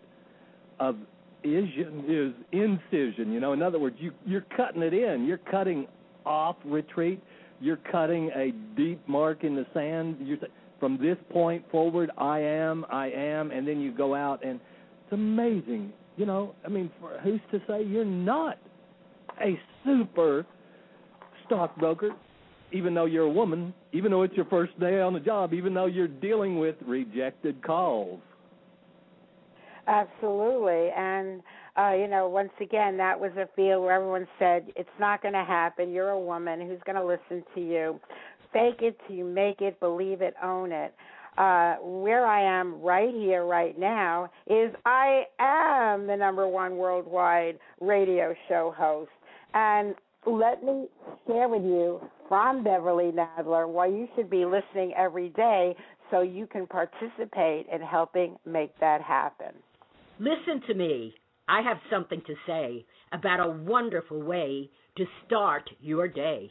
[0.78, 0.96] of
[1.42, 3.32] incision is incision.
[3.32, 5.26] You know, in other words, you you're cutting it in.
[5.26, 5.86] You're cutting
[6.26, 7.22] off retreat.
[7.60, 10.16] You're cutting a deep mark in the sand.
[10.20, 10.38] You're
[10.80, 14.60] from this point forward, I am, I am, and then you go out and
[15.04, 15.92] it's amazing.
[16.16, 18.58] You know, I mean, for, who's to say you're not
[19.40, 20.44] a super
[21.46, 22.10] stockbroker?
[22.72, 25.74] even though you're a woman, even though it's your first day on the job, even
[25.74, 28.20] though you're dealing with rejected calls.
[29.86, 30.90] Absolutely.
[30.94, 31.40] And,
[31.78, 35.32] uh, you know, once again, that was a field where everyone said, it's not going
[35.32, 35.92] to happen.
[35.92, 36.60] You're a woman.
[36.60, 37.98] Who's going to listen to you?
[38.52, 40.94] Fake it you make it, believe it, own it.
[41.36, 47.58] Uh, where I am right here, right now, is I am the number one worldwide
[47.80, 49.10] radio show host.
[49.54, 49.94] And
[50.26, 50.88] let me
[51.26, 55.76] share with you from Beverly Nadler why you should be listening every day
[56.10, 59.54] so you can participate in helping make that happen.
[60.18, 61.14] Listen to me.
[61.48, 66.50] I have something to say about a wonderful way to start your day.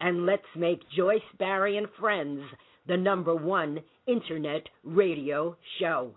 [0.00, 2.42] And let's make Joyce Barrie and Friends
[2.86, 6.12] the number one internet radio show.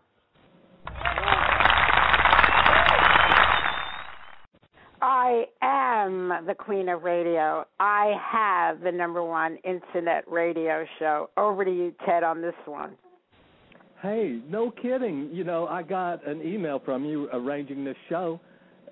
[5.01, 7.65] I am the queen of radio.
[7.79, 11.29] I have the number one internet radio show.
[11.37, 12.95] Over to you, Ted, on this one.
[14.01, 15.29] Hey, no kidding.
[15.31, 18.39] You know, I got an email from you arranging this show,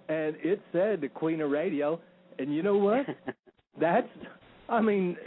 [0.10, 2.00] and it said the queen of radio.
[2.39, 3.06] And you know what?
[3.80, 4.08] that's,
[4.70, 5.18] I mean,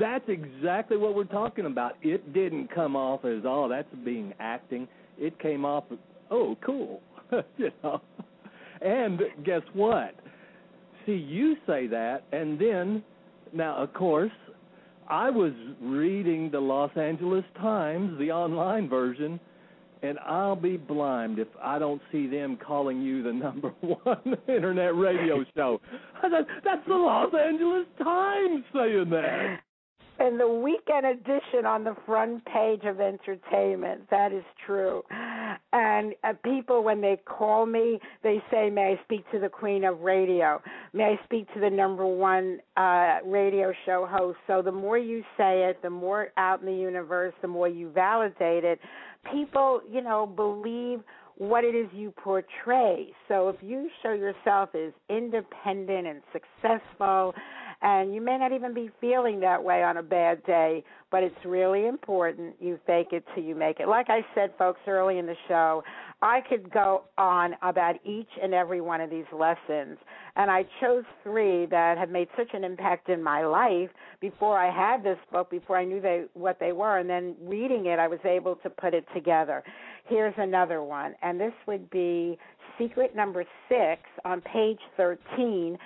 [0.00, 1.92] that's exactly what we're talking about.
[2.02, 4.88] It didn't come off as, oh, that's being acting.
[5.18, 5.98] It came off as,
[6.30, 7.00] oh, cool.
[7.56, 8.00] you know.
[8.80, 10.14] And guess what?
[11.08, 13.02] see you say that, and then,
[13.54, 14.30] now, of course,
[15.08, 19.40] I was reading the Los Angeles Times, the online version,
[20.02, 24.96] and I'll be blind if I don't see them calling you the number one internet
[24.96, 25.80] radio show.
[26.22, 29.60] That's the Los Angeles Times saying that.
[30.20, 34.10] And the weekend edition on the front page of entertainment.
[34.10, 35.04] That is true.
[35.72, 39.84] And uh, people, when they call me, they say, May I speak to the queen
[39.84, 40.60] of radio?
[40.92, 44.38] May I speak to the number one uh, radio show host?
[44.48, 47.88] So the more you say it, the more out in the universe, the more you
[47.90, 48.80] validate it.
[49.32, 51.00] People, you know, believe
[51.36, 53.08] what it is you portray.
[53.28, 57.32] So if you show yourself as independent and successful,
[57.80, 61.36] and you may not even be feeling that way on a bad day, but it's
[61.44, 63.86] really important you fake it till you make it.
[63.86, 65.84] Like I said, folks, early in the show,
[66.20, 69.98] I could go on about each and every one of these lessons,
[70.34, 73.90] and I chose three that have made such an impact in my life
[74.20, 77.86] before I had this book, before I knew they what they were, and then reading
[77.86, 79.62] it, I was able to put it together.
[80.06, 82.36] Here's another one, and this would be
[82.78, 85.78] secret number six on page 13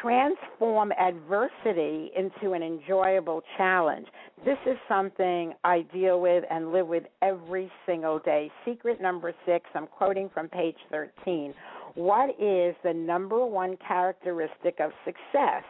[0.00, 4.06] transform adversity into an enjoyable challenge.
[4.44, 8.50] This is something I deal with and live with every single day.
[8.64, 11.54] Secret number six, I'm quoting from page 13.
[11.94, 15.62] What is the number one characteristic of success?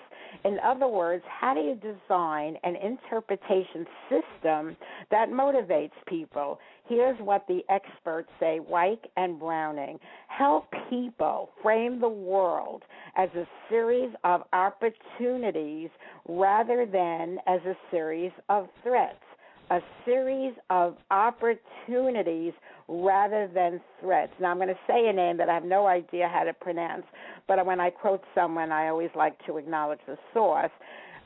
[0.44, 4.76] In other words, how do you design an interpretation system
[5.10, 6.58] that motivates people?
[6.86, 12.82] Here's what the experts say Weick and Browning help people frame the world
[13.16, 15.88] as a series of opportunities
[16.28, 19.24] rather than as a series of threats.
[19.70, 22.52] A series of opportunities
[22.86, 24.32] rather than threats.
[24.40, 27.04] Now, I'm going to say a name that I have no idea how to pronounce,
[27.48, 30.70] but when I quote someone, I always like to acknowledge the source.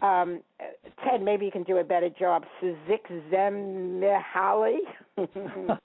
[0.03, 0.41] Um,
[1.05, 2.45] Ted, maybe you can do a better job.
[2.63, 4.79] Csikszentmihalyi.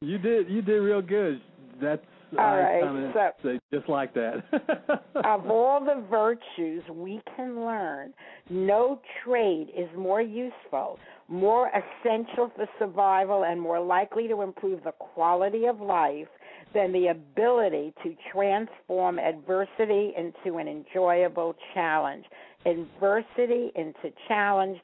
[0.00, 0.48] you did.
[0.48, 1.40] You did real good.
[1.80, 2.04] That's
[2.36, 3.12] all right.
[3.14, 4.42] So, say just like that.
[5.24, 8.12] of all the virtues we can learn,
[8.50, 10.98] no trade is more useful,
[11.28, 16.28] more essential for survival, and more likely to improve the quality of life
[16.74, 22.24] than the ability to transform adversity into an enjoyable challenge.
[22.66, 24.78] Adversity into challenge,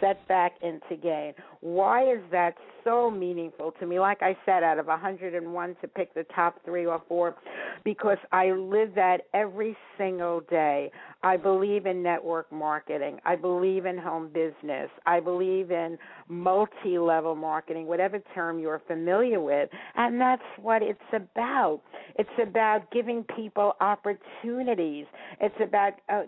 [0.00, 1.32] setback into gain.
[1.60, 2.54] Why is that
[2.84, 4.00] so meaningful to me?
[4.00, 7.36] Like I said, out of 101 to pick the top three or four,
[7.84, 10.90] because I live that every single day.
[11.22, 13.18] I believe in network marketing.
[13.24, 14.88] I believe in home business.
[15.06, 15.98] I believe in
[16.28, 19.68] multi level marketing, whatever term you're familiar with.
[19.96, 21.82] And that's what it's about.
[22.16, 25.06] It's about giving people opportunities.
[25.40, 26.22] It's about uh,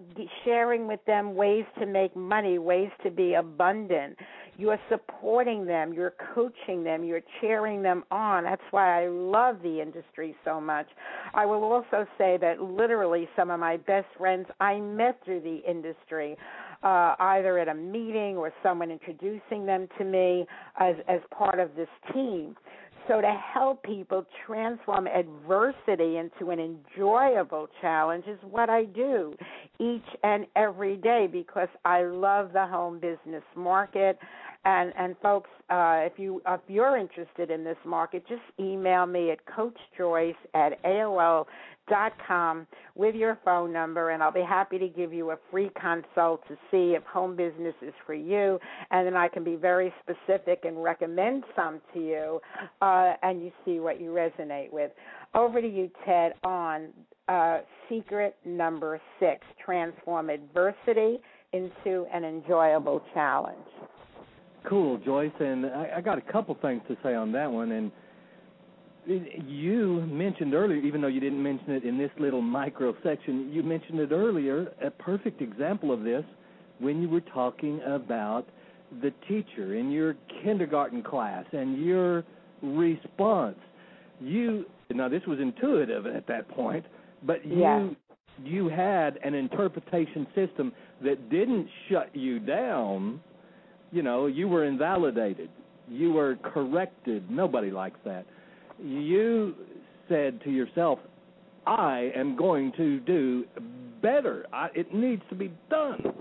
[0.44, 4.16] sharing with them ways to make money, ways to be abundant.
[4.58, 8.44] You're supporting them, you're coaching them, you're cheering them on.
[8.44, 10.86] That's why I love the industry so much.
[11.32, 15.60] I will also say that literally some of my best friends I met through the
[15.68, 16.36] industry.
[16.82, 20.44] Uh, either at a meeting or someone introducing them to me
[20.80, 22.56] as as part of this team.
[23.08, 29.34] So, to help people transform adversity into an enjoyable challenge is what I do
[29.80, 34.18] each and every day because I love the home business market.
[34.64, 39.32] And and folks, uh, if you if you're interested in this market, just email me
[39.32, 41.46] at Coach Joyce at AOL
[41.88, 45.70] dot com with your phone number and I'll be happy to give you a free
[45.80, 48.58] consult to see if home business is for you
[48.90, 52.40] and then I can be very specific and recommend some to you
[52.80, 54.92] uh, and you see what you resonate with.
[55.34, 56.88] Over to you, Ted, on
[57.28, 57.58] uh,
[57.88, 61.18] secret number six transform adversity
[61.52, 63.58] into an enjoyable challenge.
[64.68, 67.72] Cool, Joyce, and I, I got a couple things to say on that one.
[67.72, 67.90] And
[69.06, 73.62] you mentioned earlier, even though you didn't mention it in this little micro section, you
[73.62, 74.72] mentioned it earlier.
[74.84, 76.24] A perfect example of this
[76.78, 78.46] when you were talking about
[79.00, 82.24] the teacher in your kindergarten class and your
[82.62, 83.58] response.
[84.20, 86.84] You now this was intuitive at that point,
[87.24, 87.88] but you yeah.
[88.44, 90.72] you had an interpretation system
[91.02, 93.20] that didn't shut you down
[93.92, 95.50] you know, you were invalidated.
[95.88, 97.30] You were corrected.
[97.30, 98.24] Nobody likes that.
[98.80, 99.54] You
[100.08, 100.98] said to yourself,
[101.66, 103.44] I am going to do
[104.00, 104.46] better.
[104.52, 106.12] I, it needs to be done.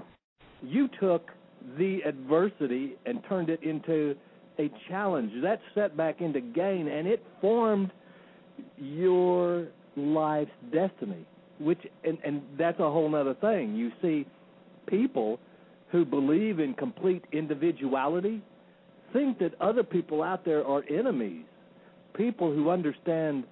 [0.62, 1.32] You took
[1.78, 4.16] the adversity and turned it into
[4.60, 5.32] a challenge.
[5.42, 7.92] That setback into gain, and it formed
[8.78, 11.26] your life's destiny.
[11.60, 13.76] Which, and, and that's a whole other thing.
[13.76, 14.26] You see,
[14.88, 15.40] people
[15.92, 18.42] who believe in complete individuality
[19.14, 21.46] think that other people out there are enemies.
[22.14, 23.44] People who understand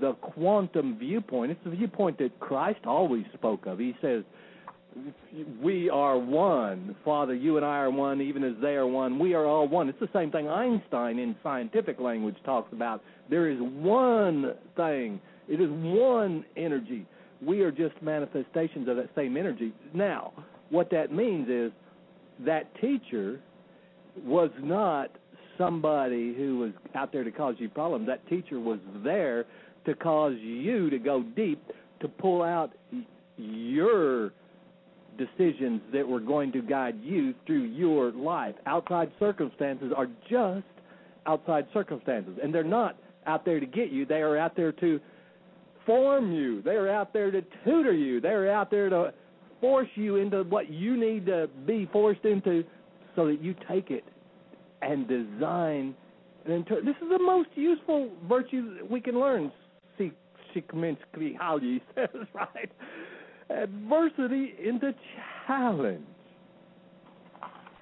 [0.00, 1.50] the quantum viewpoint.
[1.50, 3.78] It's the viewpoint that Christ always spoke of.
[3.78, 4.22] He says,
[5.60, 7.34] "We are one, Father.
[7.34, 9.18] You and I are one, even as they are one.
[9.18, 13.02] We are all one." It's the same thing Einstein, in scientific language, talks about.
[13.28, 15.20] There is one thing.
[15.48, 17.04] It is one energy.
[17.42, 19.72] We are just manifestations of that same energy.
[19.92, 20.32] Now,
[20.70, 21.72] what that means is
[22.40, 23.40] that teacher
[24.24, 25.10] was not
[25.60, 28.06] somebody who was out there to cause you problems.
[28.06, 29.44] That teacher was there
[29.84, 31.62] to cause you to go deep,
[32.00, 32.72] to pull out
[33.36, 34.32] your
[35.18, 38.54] decisions that were going to guide you through your life.
[38.64, 40.64] Outside circumstances are just
[41.26, 42.96] outside circumstances, and they're not
[43.26, 44.06] out there to get you.
[44.06, 44.98] They are out there to
[45.84, 46.62] form you.
[46.62, 48.20] They are out there to tutor you.
[48.20, 49.12] They are out there to
[49.60, 52.64] force you into what you need to be forced into
[53.14, 54.04] so that you take it
[54.82, 55.94] and design
[56.44, 59.52] and inter- this is the most useful virtue we can learn.
[61.38, 62.70] How he says right?
[63.50, 64.92] Adversity into
[65.46, 66.04] challenge.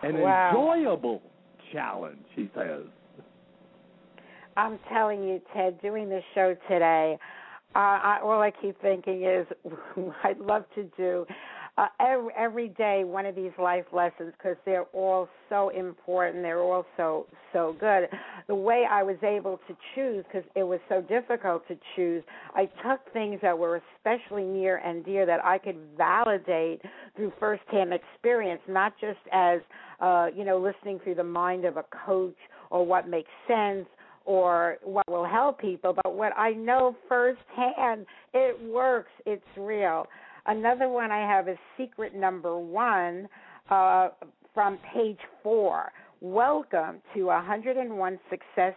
[0.03, 0.51] An Wow.
[0.51, 1.23] enjoyable
[1.73, 2.83] challenge he says.
[4.57, 7.17] I'm telling you, Ted, doing this show today,
[7.75, 9.47] uh, I, all I keep thinking is
[10.25, 11.25] I'd love to do
[11.79, 16.43] uh, every, every day one of these life lessons because they're all so important.
[16.43, 18.09] They're all so so good.
[18.49, 22.25] The way I was able to choose because it was so difficult to choose,
[22.55, 26.81] I took things that were especially near and dear that I could validate
[27.15, 29.61] through firsthand experience, not just as
[30.01, 32.37] uh, you know listening through the mind of a coach
[32.71, 33.87] or what makes sense
[34.25, 38.05] or what will help people, but what I know firsthand,
[38.35, 40.07] it works, it's real.
[40.49, 43.29] Another one I have is secret number one
[43.69, 44.09] uh,
[44.55, 45.93] from page four.
[46.23, 48.73] Welcome to 101 Success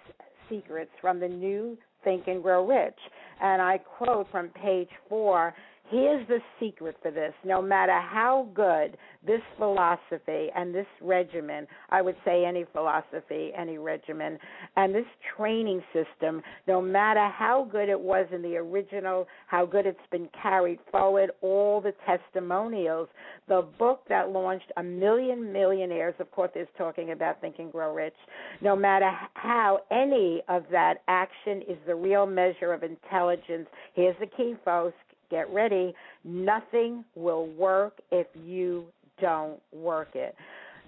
[0.49, 2.99] Secrets from the new Think and Grow Rich.
[3.41, 5.53] And I quote from page four
[5.91, 7.33] Here's the secret for this.
[7.43, 13.77] No matter how good this philosophy and this regimen, I would say any philosophy, any
[13.77, 14.39] regimen,
[14.77, 19.85] and this training system, no matter how good it was in the original, how good
[19.85, 23.09] it's been carried forward, all the testimonials,
[23.49, 27.93] the book that launched a million millionaires, of course, is talking about Think and Grow
[27.93, 28.15] Rich,
[28.61, 33.67] no matter how any of that action is the real measure of intelligence.
[33.93, 34.95] Here's the key, folks
[35.31, 35.95] get ready.
[36.23, 38.85] Nothing will work if you
[39.19, 40.35] don't work it.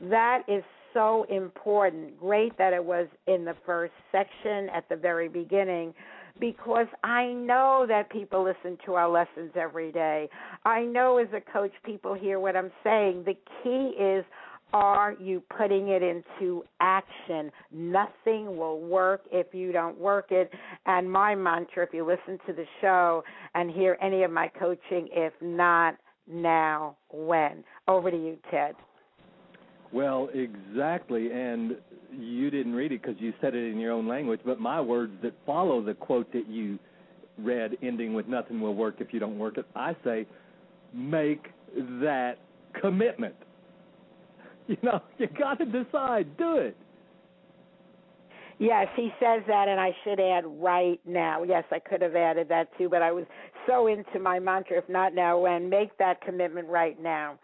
[0.01, 0.63] That is
[0.93, 2.19] so important.
[2.19, 5.93] Great that it was in the first section at the very beginning
[6.39, 10.29] because I know that people listen to our lessons every day.
[10.65, 13.23] I know as a coach, people hear what I'm saying.
[13.25, 14.25] The key is
[14.73, 17.51] are you putting it into action?
[17.71, 20.51] Nothing will work if you don't work it.
[20.85, 25.07] And my mantra, if you listen to the show and hear any of my coaching,
[25.11, 25.95] if not
[26.27, 27.63] now, when?
[27.87, 28.75] Over to you, Ted.
[29.91, 31.75] Well, exactly, and
[32.11, 34.39] you didn't read it because you said it in your own language.
[34.43, 36.79] But my words that follow the quote that you
[37.37, 40.25] read, ending with "Nothing will work if you don't work it," I say,
[40.93, 42.39] make that
[42.81, 43.35] commitment.
[44.67, 46.37] You know, you got to decide.
[46.37, 46.77] Do it.
[48.59, 51.43] Yes, he says that, and I should add right now.
[51.43, 53.25] Yes, I could have added that too, but I was
[53.67, 57.37] so into my mantra, if not now, when, make that commitment right now.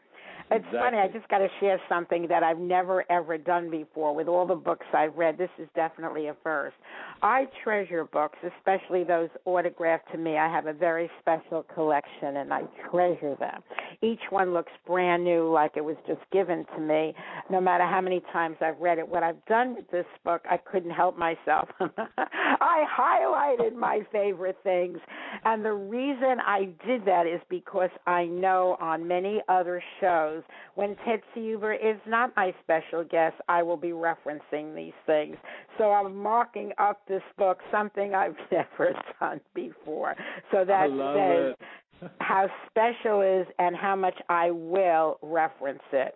[0.52, 0.80] It's Exactly.
[0.80, 4.48] funny, I just got to share something that I've never ever done before with all
[4.48, 5.38] the books I've read.
[5.38, 6.76] This is definitely a first.
[7.22, 10.38] I treasure books, especially those autographed to me.
[10.38, 13.62] I have a very special collection and I treasure them.
[14.02, 17.14] Each one looks brand new, like it was just given to me,
[17.50, 19.08] no matter how many times I've read it.
[19.08, 21.70] What I've done with this book, I couldn't help myself.
[21.80, 24.98] I highlighted my favorite things.
[25.46, 30.39] And the reason I did that is because I know on many other shows,
[30.76, 35.36] when Ted Ciuba is not my special guest, I will be referencing these things.
[35.78, 40.16] So I'm marking up this book, something I've never done before.
[40.52, 41.56] So that says
[42.02, 42.12] it.
[42.20, 46.16] how special it is and how much I will reference it.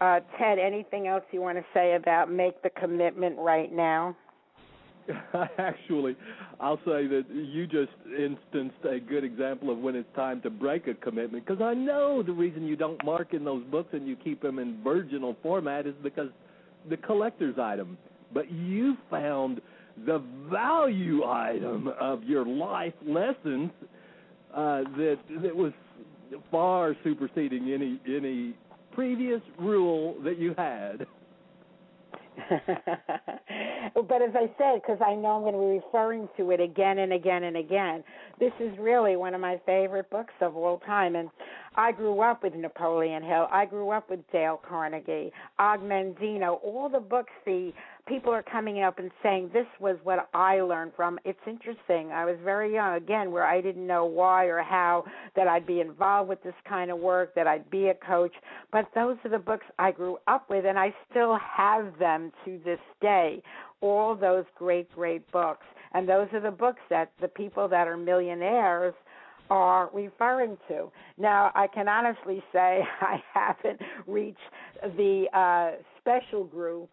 [0.00, 4.16] Uh, Ted, anything else you want to say about make the commitment right now?
[5.58, 6.16] Actually,
[6.60, 10.86] I'll say that you just instanced a good example of when it's time to break
[10.86, 11.46] a commitment.
[11.46, 14.58] Because I know the reason you don't mark in those books and you keep them
[14.58, 16.28] in virginal format is because
[16.88, 17.98] the collector's item.
[18.32, 19.60] But you found
[20.06, 23.70] the value item of your life lessons
[24.52, 25.72] uh, that that was
[26.50, 28.54] far superseding any any
[28.92, 31.06] previous rule that you had.
[33.94, 36.98] but as I said, because I know I'm going to be referring to it again
[36.98, 38.02] and again and again,
[38.40, 41.16] this is really one of my favorite books of all time.
[41.16, 41.30] And
[41.76, 43.46] I grew up with Napoleon Hill.
[43.50, 46.58] I grew up with Dale Carnegie, Og Mandino.
[46.62, 47.72] All the books, the
[48.06, 51.18] people are coming up and saying this was what I learned from.
[51.24, 52.12] It's interesting.
[52.12, 55.04] I was very young again, where I didn't know why or how
[55.36, 58.32] that I'd be involved with this kind of work, that I'd be a coach.
[58.72, 62.60] But those are the books I grew up with, and I still have them to
[62.64, 63.42] this day.
[63.80, 67.96] All those great, great books, and those are the books that the people that are
[67.96, 68.94] millionaires
[69.50, 70.90] are referring to.
[71.18, 74.38] Now, I can honestly say I haven't reached
[74.96, 76.88] the uh, special group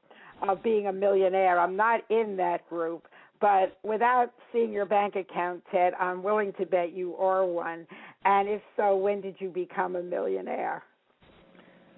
[0.48, 1.60] of being a millionaire.
[1.60, 3.08] I'm not in that group,
[3.40, 7.88] but without seeing your bank account, Ted, I'm willing to bet you are one.
[8.26, 10.84] And if so, when did you become a millionaire?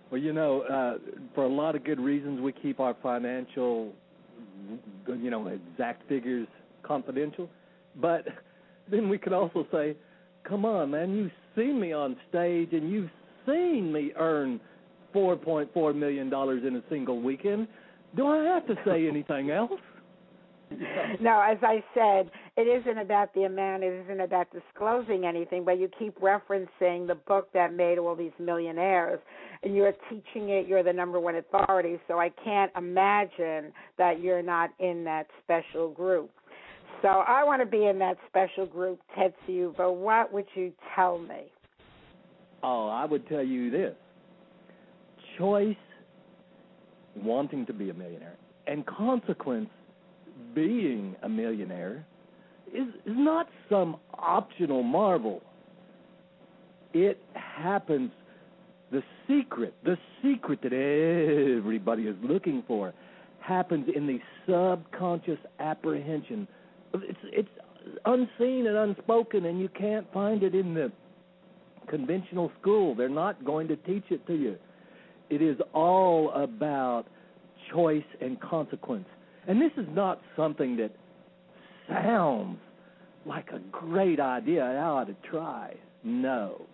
[0.09, 0.99] Well, you know, uh,
[1.33, 3.93] for a lot of good reasons, we keep our financial,
[5.07, 6.47] you know, exact figures
[6.83, 7.49] confidential.
[7.99, 8.25] But
[8.91, 9.95] then we could also say,
[10.47, 13.09] come on, man, you've seen me on stage and you've
[13.45, 14.59] seen me earn
[15.13, 17.67] $4.4 million in a single weekend.
[18.15, 19.71] Do I have to say anything else?
[21.21, 25.79] no, as I said, it isn't about the amount, it isn't about disclosing anything, but
[25.79, 29.19] you keep referencing the book that made all these millionaires,
[29.63, 34.41] and you're teaching it, you're the number one authority, so I can't imagine that you're
[34.41, 36.31] not in that special group.
[37.01, 41.19] So I want to be in that special group, Tetsu, but what would you tell
[41.19, 41.51] me?
[42.63, 43.95] Oh, I would tell you this
[45.37, 45.75] choice
[47.15, 48.37] wanting to be a millionaire
[48.67, 49.69] and consequence
[50.55, 52.05] being a millionaire
[52.73, 55.41] is, is not some optional marvel.
[56.93, 58.11] It happens.
[58.91, 62.93] The secret, the secret that everybody is looking for,
[63.39, 66.47] happens in the subconscious apprehension.
[66.93, 67.49] It's it's
[68.05, 70.91] unseen and unspoken, and you can't find it in the
[71.89, 72.93] conventional school.
[72.93, 74.57] They're not going to teach it to you.
[75.29, 77.05] It is all about
[77.71, 79.05] choice and consequence.
[79.47, 80.91] And this is not something that
[81.87, 82.57] sounds
[83.25, 84.63] like a great idea.
[84.63, 85.75] I ought to try.
[86.03, 86.65] No.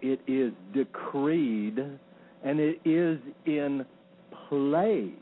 [0.00, 1.78] It is decreed
[2.44, 3.84] and it is in
[4.48, 5.12] play.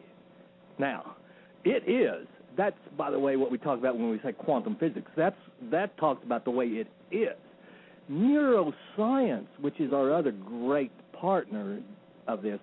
[0.78, 1.16] Now,
[1.64, 2.26] it is.
[2.56, 5.10] That's, by the way, what we talk about when we say quantum physics.
[5.16, 5.36] That's
[5.70, 7.36] that talks about the way it is.
[8.10, 11.78] Neuroscience, which is our other great partner
[12.28, 12.60] of this,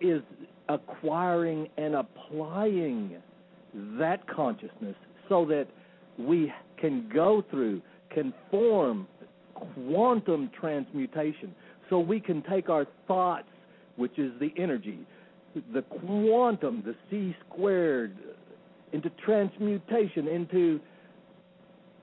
[0.00, 0.22] is
[0.68, 3.16] acquiring and applying
[3.98, 4.96] that consciousness
[5.28, 5.66] so that
[6.18, 7.80] we can go through,
[8.10, 9.06] can form
[9.54, 11.54] quantum transmutation.
[11.88, 13.48] So we can take our thoughts,
[13.96, 14.98] which is the energy,
[15.72, 18.16] the quantum, the c squared,
[18.92, 20.80] into transmutation, into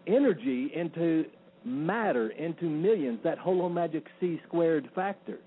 [0.08, 1.26] energy, into
[1.66, 5.40] matter, into millions, that holomagic c squared factor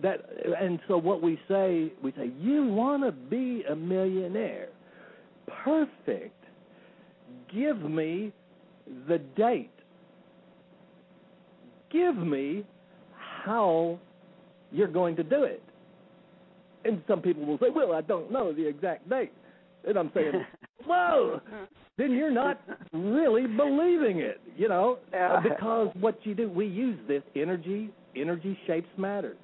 [0.00, 0.24] that
[0.58, 4.68] and so what we say we say you want to be a millionaire?
[5.64, 6.34] Perfect.
[7.52, 8.32] Give me
[9.06, 9.70] the date.
[11.90, 12.64] Give me
[13.44, 13.98] how
[14.70, 15.62] you're going to do it.
[16.84, 19.32] And some people will say well i don't know the exact date.
[19.86, 20.32] And i'm saying
[20.86, 21.40] whoa!
[21.98, 22.60] Then you're not
[22.92, 24.98] really believing it you know?
[25.42, 29.36] Because what you do we use this energy energy shapes matter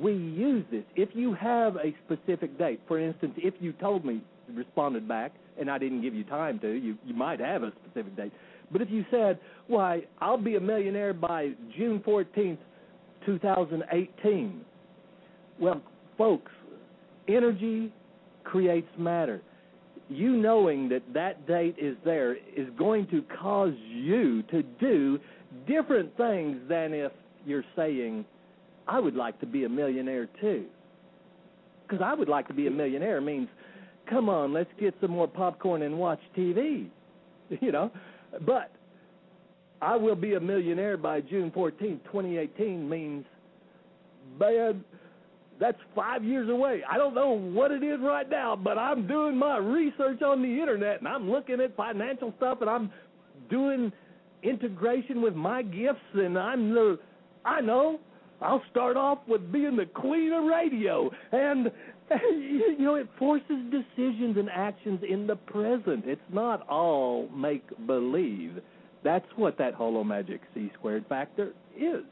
[0.00, 0.84] we use this.
[0.94, 4.22] If you have a specific date, for instance, if you told me,
[4.52, 8.16] responded back, and I didn't give you time to, you, you might have a specific
[8.16, 8.32] date.
[8.70, 9.38] But if you said,
[9.68, 12.58] why, I'll be a millionaire by June 14th,
[13.24, 14.60] 2018.
[15.58, 15.80] Well,
[16.18, 16.52] folks,
[17.28, 17.92] energy
[18.44, 19.40] creates matter.
[20.08, 25.18] You knowing that that date is there is going to cause you to do
[25.66, 27.12] different things than if
[27.44, 28.24] you're saying,
[28.88, 30.66] I would like to be a millionaire too.
[31.82, 33.48] Because I would like to be a millionaire means,
[34.08, 36.88] come on, let's get some more popcorn and watch TV.
[37.60, 37.92] You know?
[38.44, 38.72] But
[39.80, 43.24] I will be a millionaire by June 14, 2018 means,
[44.40, 44.84] man,
[45.60, 46.82] that's five years away.
[46.90, 50.48] I don't know what it is right now, but I'm doing my research on the
[50.48, 52.90] internet and I'm looking at financial stuff and I'm
[53.48, 53.92] doing
[54.42, 56.98] integration with my gifts and I'm the
[57.44, 58.00] I know
[58.40, 61.10] I'll start off with being the queen of radio.
[61.32, 61.70] And,
[62.30, 66.04] you know, it forces decisions and actions in the present.
[66.06, 68.58] It's not all make believe.
[69.04, 72.02] That's what that holo magic C squared factor is.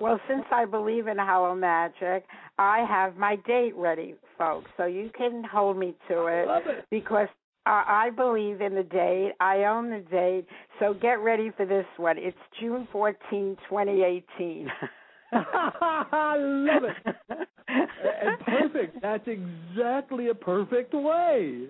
[0.00, 2.24] Well, since I believe in holo magic,
[2.58, 4.70] I have my date ready, folks.
[4.76, 6.84] So you can hold me to it, it.
[6.90, 7.28] because
[7.66, 9.32] uh, I believe in the date.
[9.38, 10.46] I own the date.
[10.80, 12.16] So get ready for this one.
[12.18, 14.68] It's June 14, 2018.
[15.32, 17.16] I love it.
[17.68, 19.00] and perfect.
[19.02, 21.68] That's exactly a perfect way.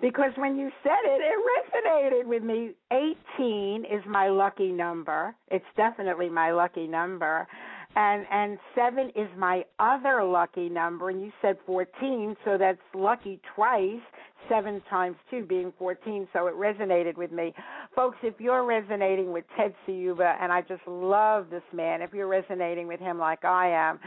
[0.00, 2.72] because when you said it, it resonated with me.
[3.38, 5.34] 18 is my lucky number.
[5.50, 7.46] It's definitely my lucky number.
[7.96, 13.40] And and 7 is my other lucky number and you said 14, so that's lucky
[13.54, 14.02] twice.
[14.48, 17.54] 7 times 2 being 14, so it resonated with me.
[17.94, 22.28] Folks, if you're resonating with Ted Ciuba and I just love this man, if you're
[22.28, 23.98] resonating with him like I am,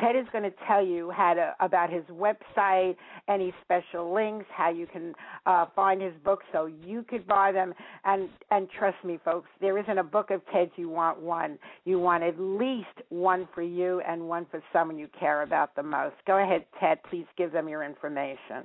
[0.00, 2.96] Ted is going to tell you how to about his website,
[3.28, 5.14] any special links, how you can
[5.46, 7.74] uh, find his books so you could buy them.
[8.04, 11.58] And and trust me, folks, there isn't a book of Ted's you want one.
[11.84, 15.82] You want at least one for you and one for someone you care about the
[15.82, 16.16] most.
[16.26, 16.98] Go ahead, Ted.
[17.10, 18.64] Please give them your information.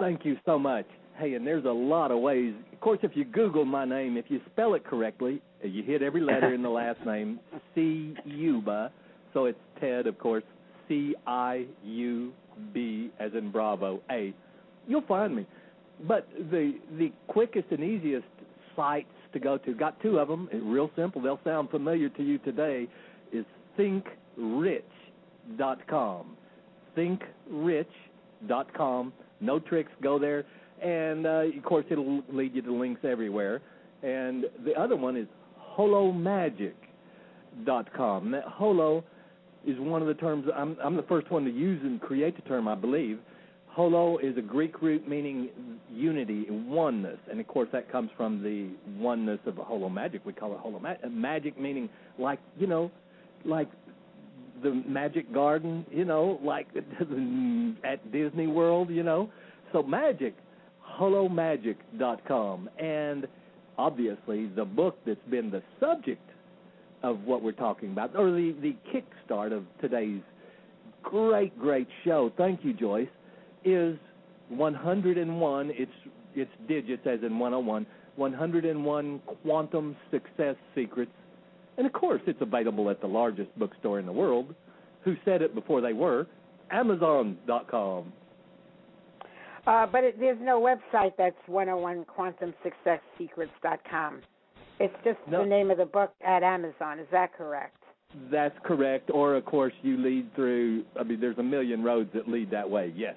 [0.00, 0.86] Thank you so much.
[1.16, 2.54] Hey, and there's a lot of ways.
[2.72, 6.02] Of course, if you Google my name, if you spell it correctly, uh, you hit
[6.02, 7.40] every letter in the last name,
[7.74, 8.92] C Uba.
[9.34, 10.44] So it's Ted, of course,
[10.86, 12.32] C I U
[12.72, 14.32] B as in Bravo A.
[14.86, 15.46] You'll find me.
[16.06, 18.26] But the the quickest and easiest
[18.76, 20.48] sites to go to, got two of them.
[20.52, 21.20] Real simple.
[21.20, 22.86] They'll sound familiar to you today.
[23.32, 23.44] Is
[23.78, 26.36] thinkrich.com.
[26.96, 29.12] Thinkrich.com.
[29.40, 29.90] No tricks.
[30.02, 30.44] Go there,
[30.82, 33.60] and uh, of course it'll lead you to links everywhere.
[34.02, 35.26] And the other one is
[35.76, 38.30] holomagic.com.
[38.30, 39.04] That holo
[39.66, 40.46] is one of the terms.
[40.54, 43.18] I'm I'm the first one to use and create the term, I believe.
[43.68, 45.50] Holo is a Greek root meaning
[45.88, 48.70] unity, oneness, and of course that comes from the
[49.00, 50.22] oneness of holo magic.
[50.24, 52.90] We call it holo ma- magic, meaning like you know,
[53.44, 53.68] like
[54.62, 56.68] the magic garden, you know, like
[57.84, 59.30] at Disney World, you know.
[59.72, 60.34] So magic,
[60.98, 63.26] holomagic.com, and
[63.76, 66.22] obviously the book that's been the subject
[67.02, 70.22] of what we're talking about, or the the kickstart of today's
[71.02, 72.32] great great show.
[72.36, 73.08] Thank you, Joyce.
[73.64, 73.98] Is
[74.48, 75.70] 101.
[75.74, 75.92] It's
[76.34, 77.86] it's digits as in 101.
[78.16, 81.12] 101 quantum success secrets
[81.78, 84.54] and of course, it's available at the largest bookstore in the world.
[85.04, 86.26] Who said it before they were?
[86.70, 88.12] Amazon.com.
[89.66, 94.20] Uh, but it, there's no website that's 101quantumsuccesssecrets.com.
[94.80, 95.42] It's just No.
[95.42, 96.98] the name of the book at Amazon.
[96.98, 97.74] Is that correct?
[98.30, 99.10] That's correct.
[99.12, 102.68] Or, of course, you lead through, I mean, there's a million roads that lead that
[102.68, 102.92] way.
[102.96, 103.14] Yes.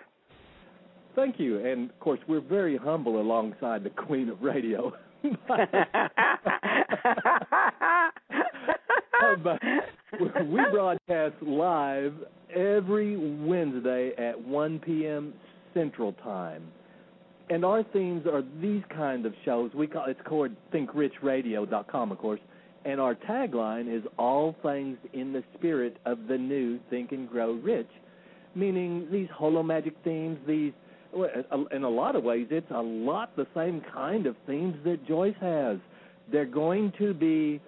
[1.15, 1.67] Thank you.
[1.67, 4.93] And, of course, we're very humble alongside the queen of radio.
[9.43, 9.61] but
[10.47, 12.15] we broadcast live
[12.55, 15.33] every Wednesday at 1 p.m.
[15.75, 16.65] Central Time.
[17.49, 19.71] And our themes are these kind of shows.
[19.75, 22.41] We call it's called thinkrichradio.com, of course.
[22.85, 27.53] And our tagline is all things in the spirit of the new Think and Grow
[27.53, 27.91] Rich,
[28.55, 30.73] meaning these holo magic themes, these
[31.73, 35.37] in a lot of ways, it's a lot the same kind of themes that Joyce
[35.41, 35.79] has.
[36.31, 37.61] They're going to be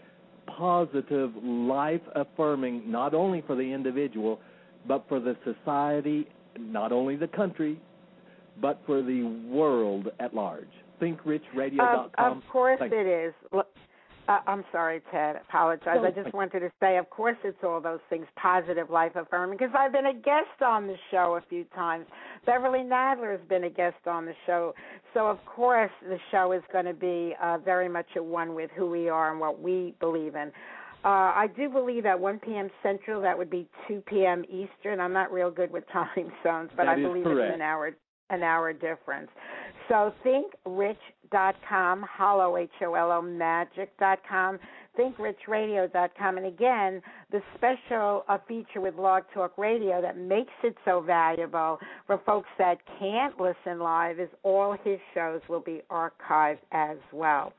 [0.56, 4.40] positive, life affirming, not only for the individual,
[4.86, 6.28] but for the society,
[6.58, 7.80] not only the country,
[8.60, 10.68] but for the world at large.
[11.00, 12.10] ThinkRichRadio.com.
[12.18, 13.34] Of, of course Thank it is.
[14.28, 15.36] Uh, I'm sorry, Ted.
[15.48, 15.96] Apologize.
[16.04, 19.56] I just wanted to say, of course, it's all those things, positive, life affirming.
[19.56, 22.04] Because I've been a guest on the show a few times.
[22.44, 24.74] Beverly Nadler has been a guest on the show,
[25.14, 28.70] so of course the show is going to be uh, very much at one with
[28.76, 30.52] who we are and what we believe in.
[31.04, 32.68] Uh, I do believe at 1 p.m.
[32.82, 34.44] Central, that would be 2 p.m.
[34.50, 35.00] Eastern.
[35.00, 36.08] I'm not real good with time
[36.42, 37.48] zones, but That I believe correct.
[37.52, 37.96] it's an hour
[38.30, 39.30] an hour difference.
[39.88, 44.58] So thinkrich.com, holo H O L O magic.com,
[44.98, 47.00] thinkrichradio.com, and again,
[47.30, 52.48] the special uh, feature with Blog Talk Radio that makes it so valuable for folks
[52.58, 57.52] that can't listen live is all his shows will be archived as well.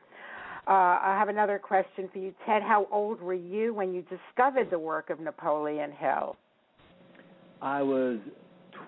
[0.67, 2.61] Uh, I have another question for you, Ted.
[2.61, 6.36] How old were you when you discovered the work of Napoleon Hill?
[7.61, 8.20] I was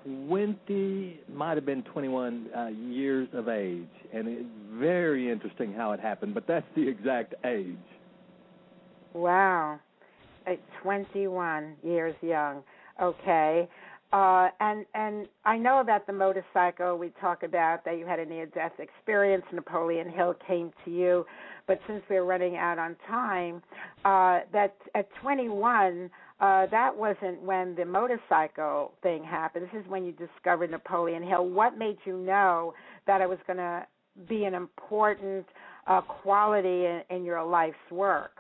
[0.04, 6.00] 20, might have been 21 uh, years of age, and it's very interesting how it
[6.00, 6.34] happened.
[6.34, 7.76] But that's the exact age.
[9.14, 9.80] Wow,
[10.48, 12.64] at 21 years young.
[13.02, 13.68] Okay.
[14.14, 16.98] Uh, and and I know about the motorcycle.
[16.98, 19.46] We talk about that you had a near-death experience.
[19.54, 21.26] Napoleon Hill came to you,
[21.66, 23.62] but since we're running out on time,
[24.04, 26.10] uh, that at 21,
[26.42, 29.68] uh, that wasn't when the motorcycle thing happened.
[29.72, 31.48] This is when you discovered Napoleon Hill.
[31.48, 32.74] What made you know
[33.06, 33.86] that it was going to
[34.28, 35.46] be an important
[35.86, 38.32] uh, quality in, in your life's work?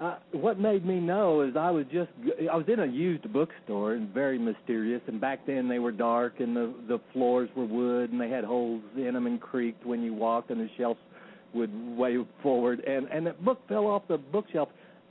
[0.00, 2.08] Uh, what made me know is I was just
[2.50, 5.02] I was in a used bookstore and very mysterious.
[5.06, 8.44] And back then they were dark and the the floors were wood and they had
[8.44, 10.98] holes in them and creaked when you walked and the shelves
[11.52, 12.80] would wave forward.
[12.80, 14.70] And and that book fell off the bookshelf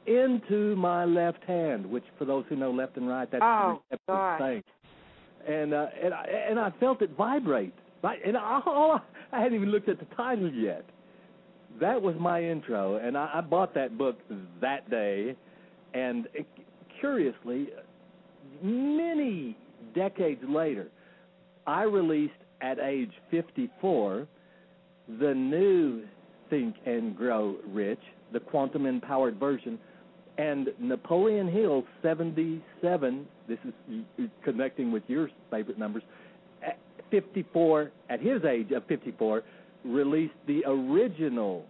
[0.10, 4.36] into my left hand, which for those who know left and right, that's oh, the
[4.40, 4.64] thing.
[5.48, 7.74] And uh, and I, and I felt it vibrate.
[8.02, 9.02] Right, and I, all,
[9.32, 10.86] I hadn't even looked at the title yet
[11.80, 14.20] that was my intro, and I, I bought that book
[14.62, 15.36] that day.
[15.94, 16.46] And it,
[17.00, 17.70] curiously,
[18.62, 19.58] many
[19.96, 20.88] decades later,
[21.66, 24.28] I released at age 54
[25.20, 26.04] the new
[26.50, 28.02] Think and Grow Rich,
[28.34, 29.80] the quantum empowered version,
[30.40, 33.28] and Napoleon Hill 77.
[33.50, 36.02] This is connecting with your favorite numbers.
[36.66, 36.80] At
[37.12, 39.44] 54, at his age of 54
[39.84, 41.66] released the original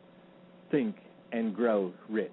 [0.70, 0.96] Think
[1.32, 2.32] and Grow Rich.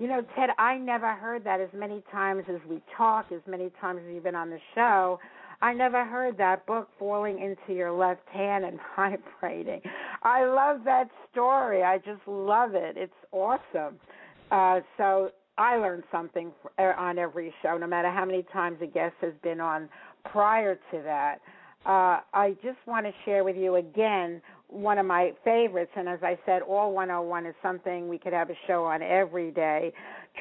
[0.00, 3.70] You know, Ted, I never heard that as many times as we talk, as many
[3.80, 5.20] times as you've been on the show.
[5.62, 9.80] I never heard that book falling into your left hand and vibrating.
[10.22, 11.82] I love that story.
[11.82, 12.96] I just love it.
[12.96, 13.98] It's awesome.
[14.50, 18.86] Uh, so I learned something uh, on every show, no matter how many times a
[18.86, 19.88] guest has been on
[20.24, 21.40] prior to that
[21.86, 25.90] uh, I just want to share with you again one of my favorites.
[25.96, 29.50] And as I said, All 101 is something we could have a show on every
[29.50, 29.92] day.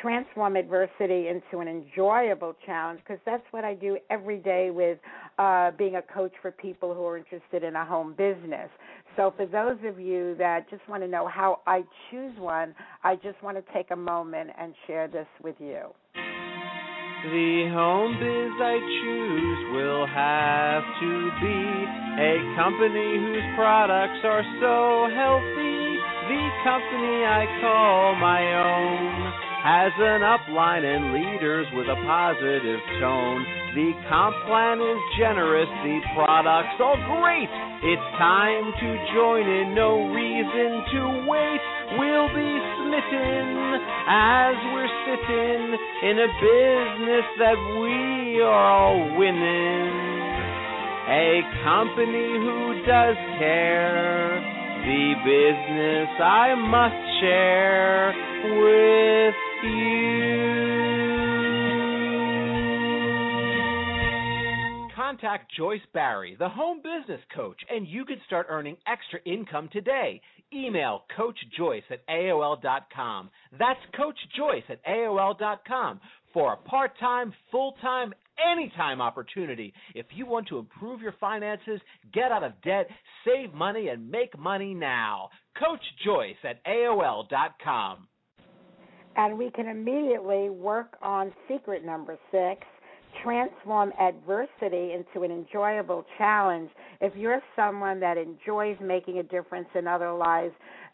[0.02, 4.98] Transform adversity into an enjoyable challenge because that's what I do every day with
[5.38, 8.70] uh, being a coach for people who are interested in a home business.
[9.18, 12.74] So, for those of you that just want to know how I choose one,
[13.04, 15.88] I just want to take a moment and share this with you.
[17.20, 21.12] The home biz I choose will have to
[21.44, 21.60] be
[22.16, 26.00] a company whose products are so healthy.
[26.32, 33.44] The company I call my own has an upline and leaders with a positive tone.
[33.76, 37.52] The comp plan is generous, the products all great.
[37.84, 41.62] It's time to join in, no reason to wait.
[42.00, 45.64] We'll be smitten as we're sitting
[46.08, 49.92] in a business that we are all winning.
[51.12, 54.40] A company who does care.
[54.80, 58.16] The business I must share
[58.56, 60.00] with you.
[64.96, 70.22] Contact Joyce Barrie, the home business coach, and you can start earning extra income today.
[70.54, 73.30] Email Coach Joyce at AOL.com.
[73.58, 76.00] That's Coach Joyce at AOL.com
[76.34, 79.74] for a part time, full time, anytime opportunity.
[79.96, 81.82] If you want to improve your finances,
[82.14, 82.88] get out of debt,
[83.26, 85.30] save money, and make money now.
[85.58, 88.09] Coach Joyce at AOL.com.
[89.20, 92.66] And we can immediately work on secret number six
[93.22, 96.70] transform adversity into an enjoyable challenge.
[97.02, 100.54] If you're someone that enjoys making a difference in other lives,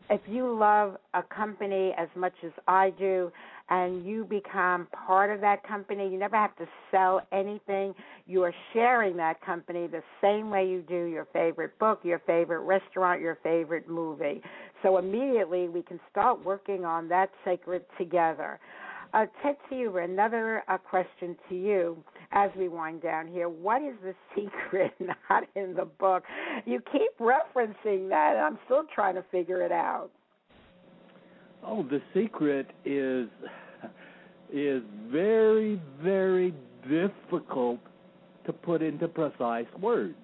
[0.09, 3.31] if you love a company as much as I do,
[3.69, 7.95] and you become part of that company, you never have to sell anything.
[8.27, 12.59] You are sharing that company the same way you do your favorite book, your favorite
[12.59, 14.41] restaurant, your favorite movie.
[14.83, 18.59] So immediately we can start working on that sacred together.
[19.13, 22.03] Uh, Tetsuya, another uh, question to you
[22.33, 23.47] as we wind down here.
[23.47, 24.93] What is the secret
[25.29, 26.23] not in the book?
[26.65, 30.11] You keep referencing that, and I'm still trying to figure it out.
[31.63, 33.27] Oh, the secret is
[34.53, 36.53] is very, very
[36.87, 37.79] difficult
[38.45, 40.15] to put into precise words.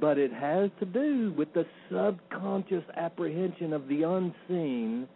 [0.00, 5.08] But it has to do with the subconscious apprehension of the unseen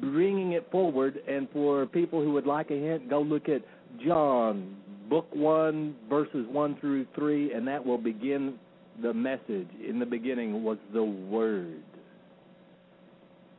[0.00, 1.18] bringing it forward.
[1.28, 3.62] And for people who would like a hint, go look at
[4.04, 4.76] John,
[5.08, 8.54] book one, verses one through three, and that will begin
[9.02, 9.68] the message.
[9.86, 11.82] In the beginning was the Word.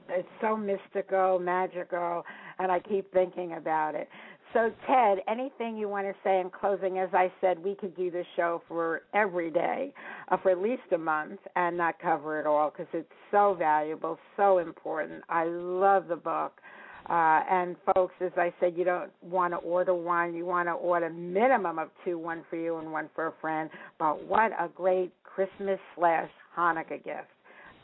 [0.09, 2.23] It's so mystical, magical,
[2.59, 4.07] and I keep thinking about it.
[4.53, 6.99] So, Ted, anything you want to say in closing?
[6.99, 9.91] As I said, we could do this show for every day,
[10.29, 14.19] uh, for at least a month, and not cover it all because it's so valuable,
[14.37, 15.23] so important.
[15.27, 16.61] I love the book.
[17.09, 20.35] Uh, and folks, as I said, you don't want to order one.
[20.35, 23.71] You want to order minimum of two, one for you and one for a friend.
[23.97, 27.32] But what a great Christmas slash Hanukkah gift.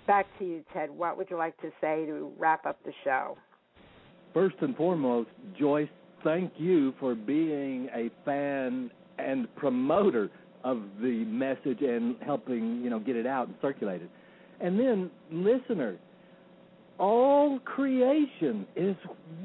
[0.10, 0.90] Back to you, Ted.
[0.90, 3.38] What would you like to say to wrap up the show?
[4.34, 5.88] First and foremost, Joyce,
[6.24, 8.90] thank you for being a fan
[9.20, 10.32] and promoter
[10.64, 14.10] of the message and helping, you know, get it out and circulate it.
[14.60, 16.00] And then, listener,
[16.98, 18.96] all creation is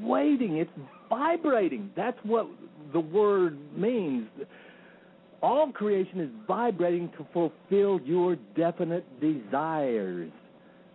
[0.01, 0.71] waiting, it's
[1.11, 1.91] vibrating.
[1.95, 2.49] That's what
[2.95, 4.29] the word means.
[5.43, 10.31] All creation is vibrating to fulfill your definite desires,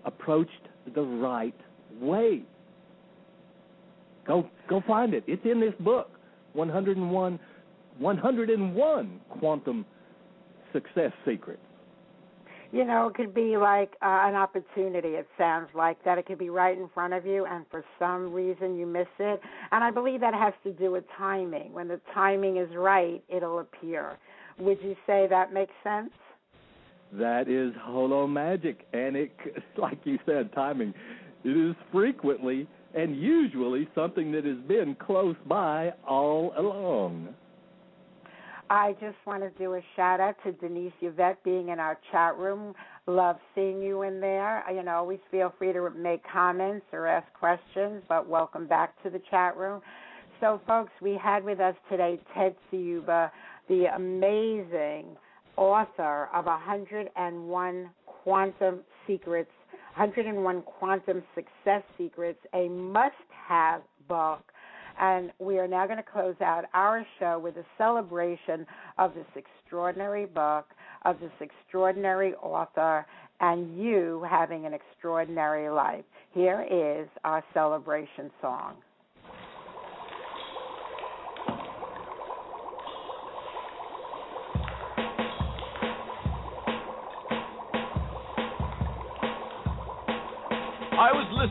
[0.09, 1.55] approached the right
[2.01, 2.43] way.
[4.27, 5.23] Go go find it.
[5.27, 6.09] It's in this book.
[6.53, 7.39] 101
[7.99, 9.85] 101 quantum
[10.73, 11.61] success secrets.
[12.71, 15.09] You know, it could be like uh, an opportunity.
[15.09, 16.19] It sounds like that.
[16.19, 19.41] It could be right in front of you, and for some reason you miss it.
[19.71, 21.73] And I believe that has to do with timing.
[21.73, 24.17] When the timing is right, it'll appear.
[24.59, 26.11] Would you say that makes sense?
[27.13, 29.31] That is holo magic, and it,
[29.77, 30.93] like you said, timing.
[31.43, 37.29] It is frequently and usually something that has been close by all along.
[38.71, 42.37] I just want to do a shout out to Denise Yvette being in our chat
[42.37, 42.75] room.
[43.07, 44.63] Love seeing you in there.
[44.71, 49.09] You know, always feel free to make comments or ask questions, but welcome back to
[49.09, 49.81] the chat room.
[50.39, 53.31] So, folks, we had with us today Ted Ciuba,
[53.67, 55.17] the amazing
[55.59, 59.51] author of 101 Quantum Secrets,
[59.97, 63.15] 101 Quantum Success Secrets, a must
[63.47, 64.41] have book
[65.01, 68.65] and we are now going to close out our show with a celebration
[68.97, 70.65] of this extraordinary book,
[71.05, 73.05] of this extraordinary author,
[73.39, 76.03] and you having an extraordinary life.
[76.33, 78.75] Here is our celebration song.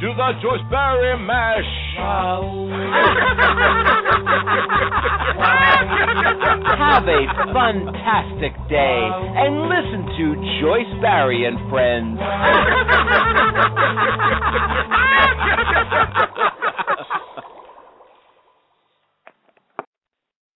[0.00, 1.64] Do the Joyce Barrie Mash.
[6.78, 12.18] Have a fantastic day and listen to Joyce Barrie and Friends.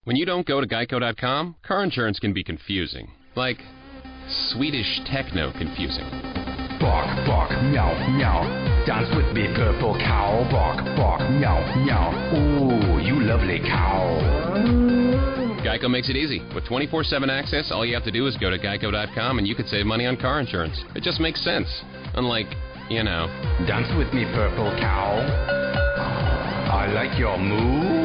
[0.03, 3.11] When you don't go to geico.com, car insurance can be confusing.
[3.35, 3.59] Like
[4.27, 6.48] Swedish techno confusing.
[6.79, 8.85] Bark, bark, meow, meow.
[8.85, 10.47] Dance with me, purple cow.
[10.49, 12.09] Bark, bark, meow, meow.
[12.33, 13.99] Ooh, you lovely cow.
[15.63, 16.41] Geico makes it easy.
[16.55, 19.55] With 24 7 access, all you have to do is go to geico.com and you
[19.55, 20.81] could save money on car insurance.
[20.95, 21.67] It just makes sense.
[22.15, 22.47] Unlike,
[22.89, 23.27] you know.
[23.67, 25.19] Dance with me, purple cow.
[26.71, 27.99] I like your moves.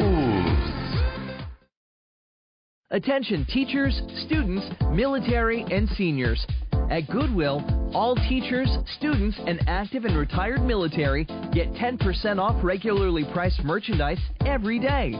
[2.91, 6.45] Attention teachers, students, military, and seniors.
[6.89, 13.63] At Goodwill, all teachers, students, and active and retired military get 10% off regularly priced
[13.63, 15.13] merchandise every day.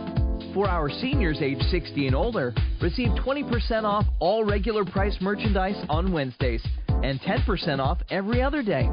[0.53, 6.13] For our seniors age 60 and older, receive 20% off all regular price merchandise on
[6.13, 8.89] Wednesdays and 10% off every other day.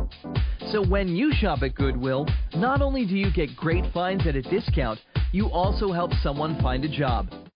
[0.73, 4.43] So when you shop at Goodwill, not only do you get great finds at a
[4.43, 4.99] discount,
[5.31, 7.29] you also help someone find a job.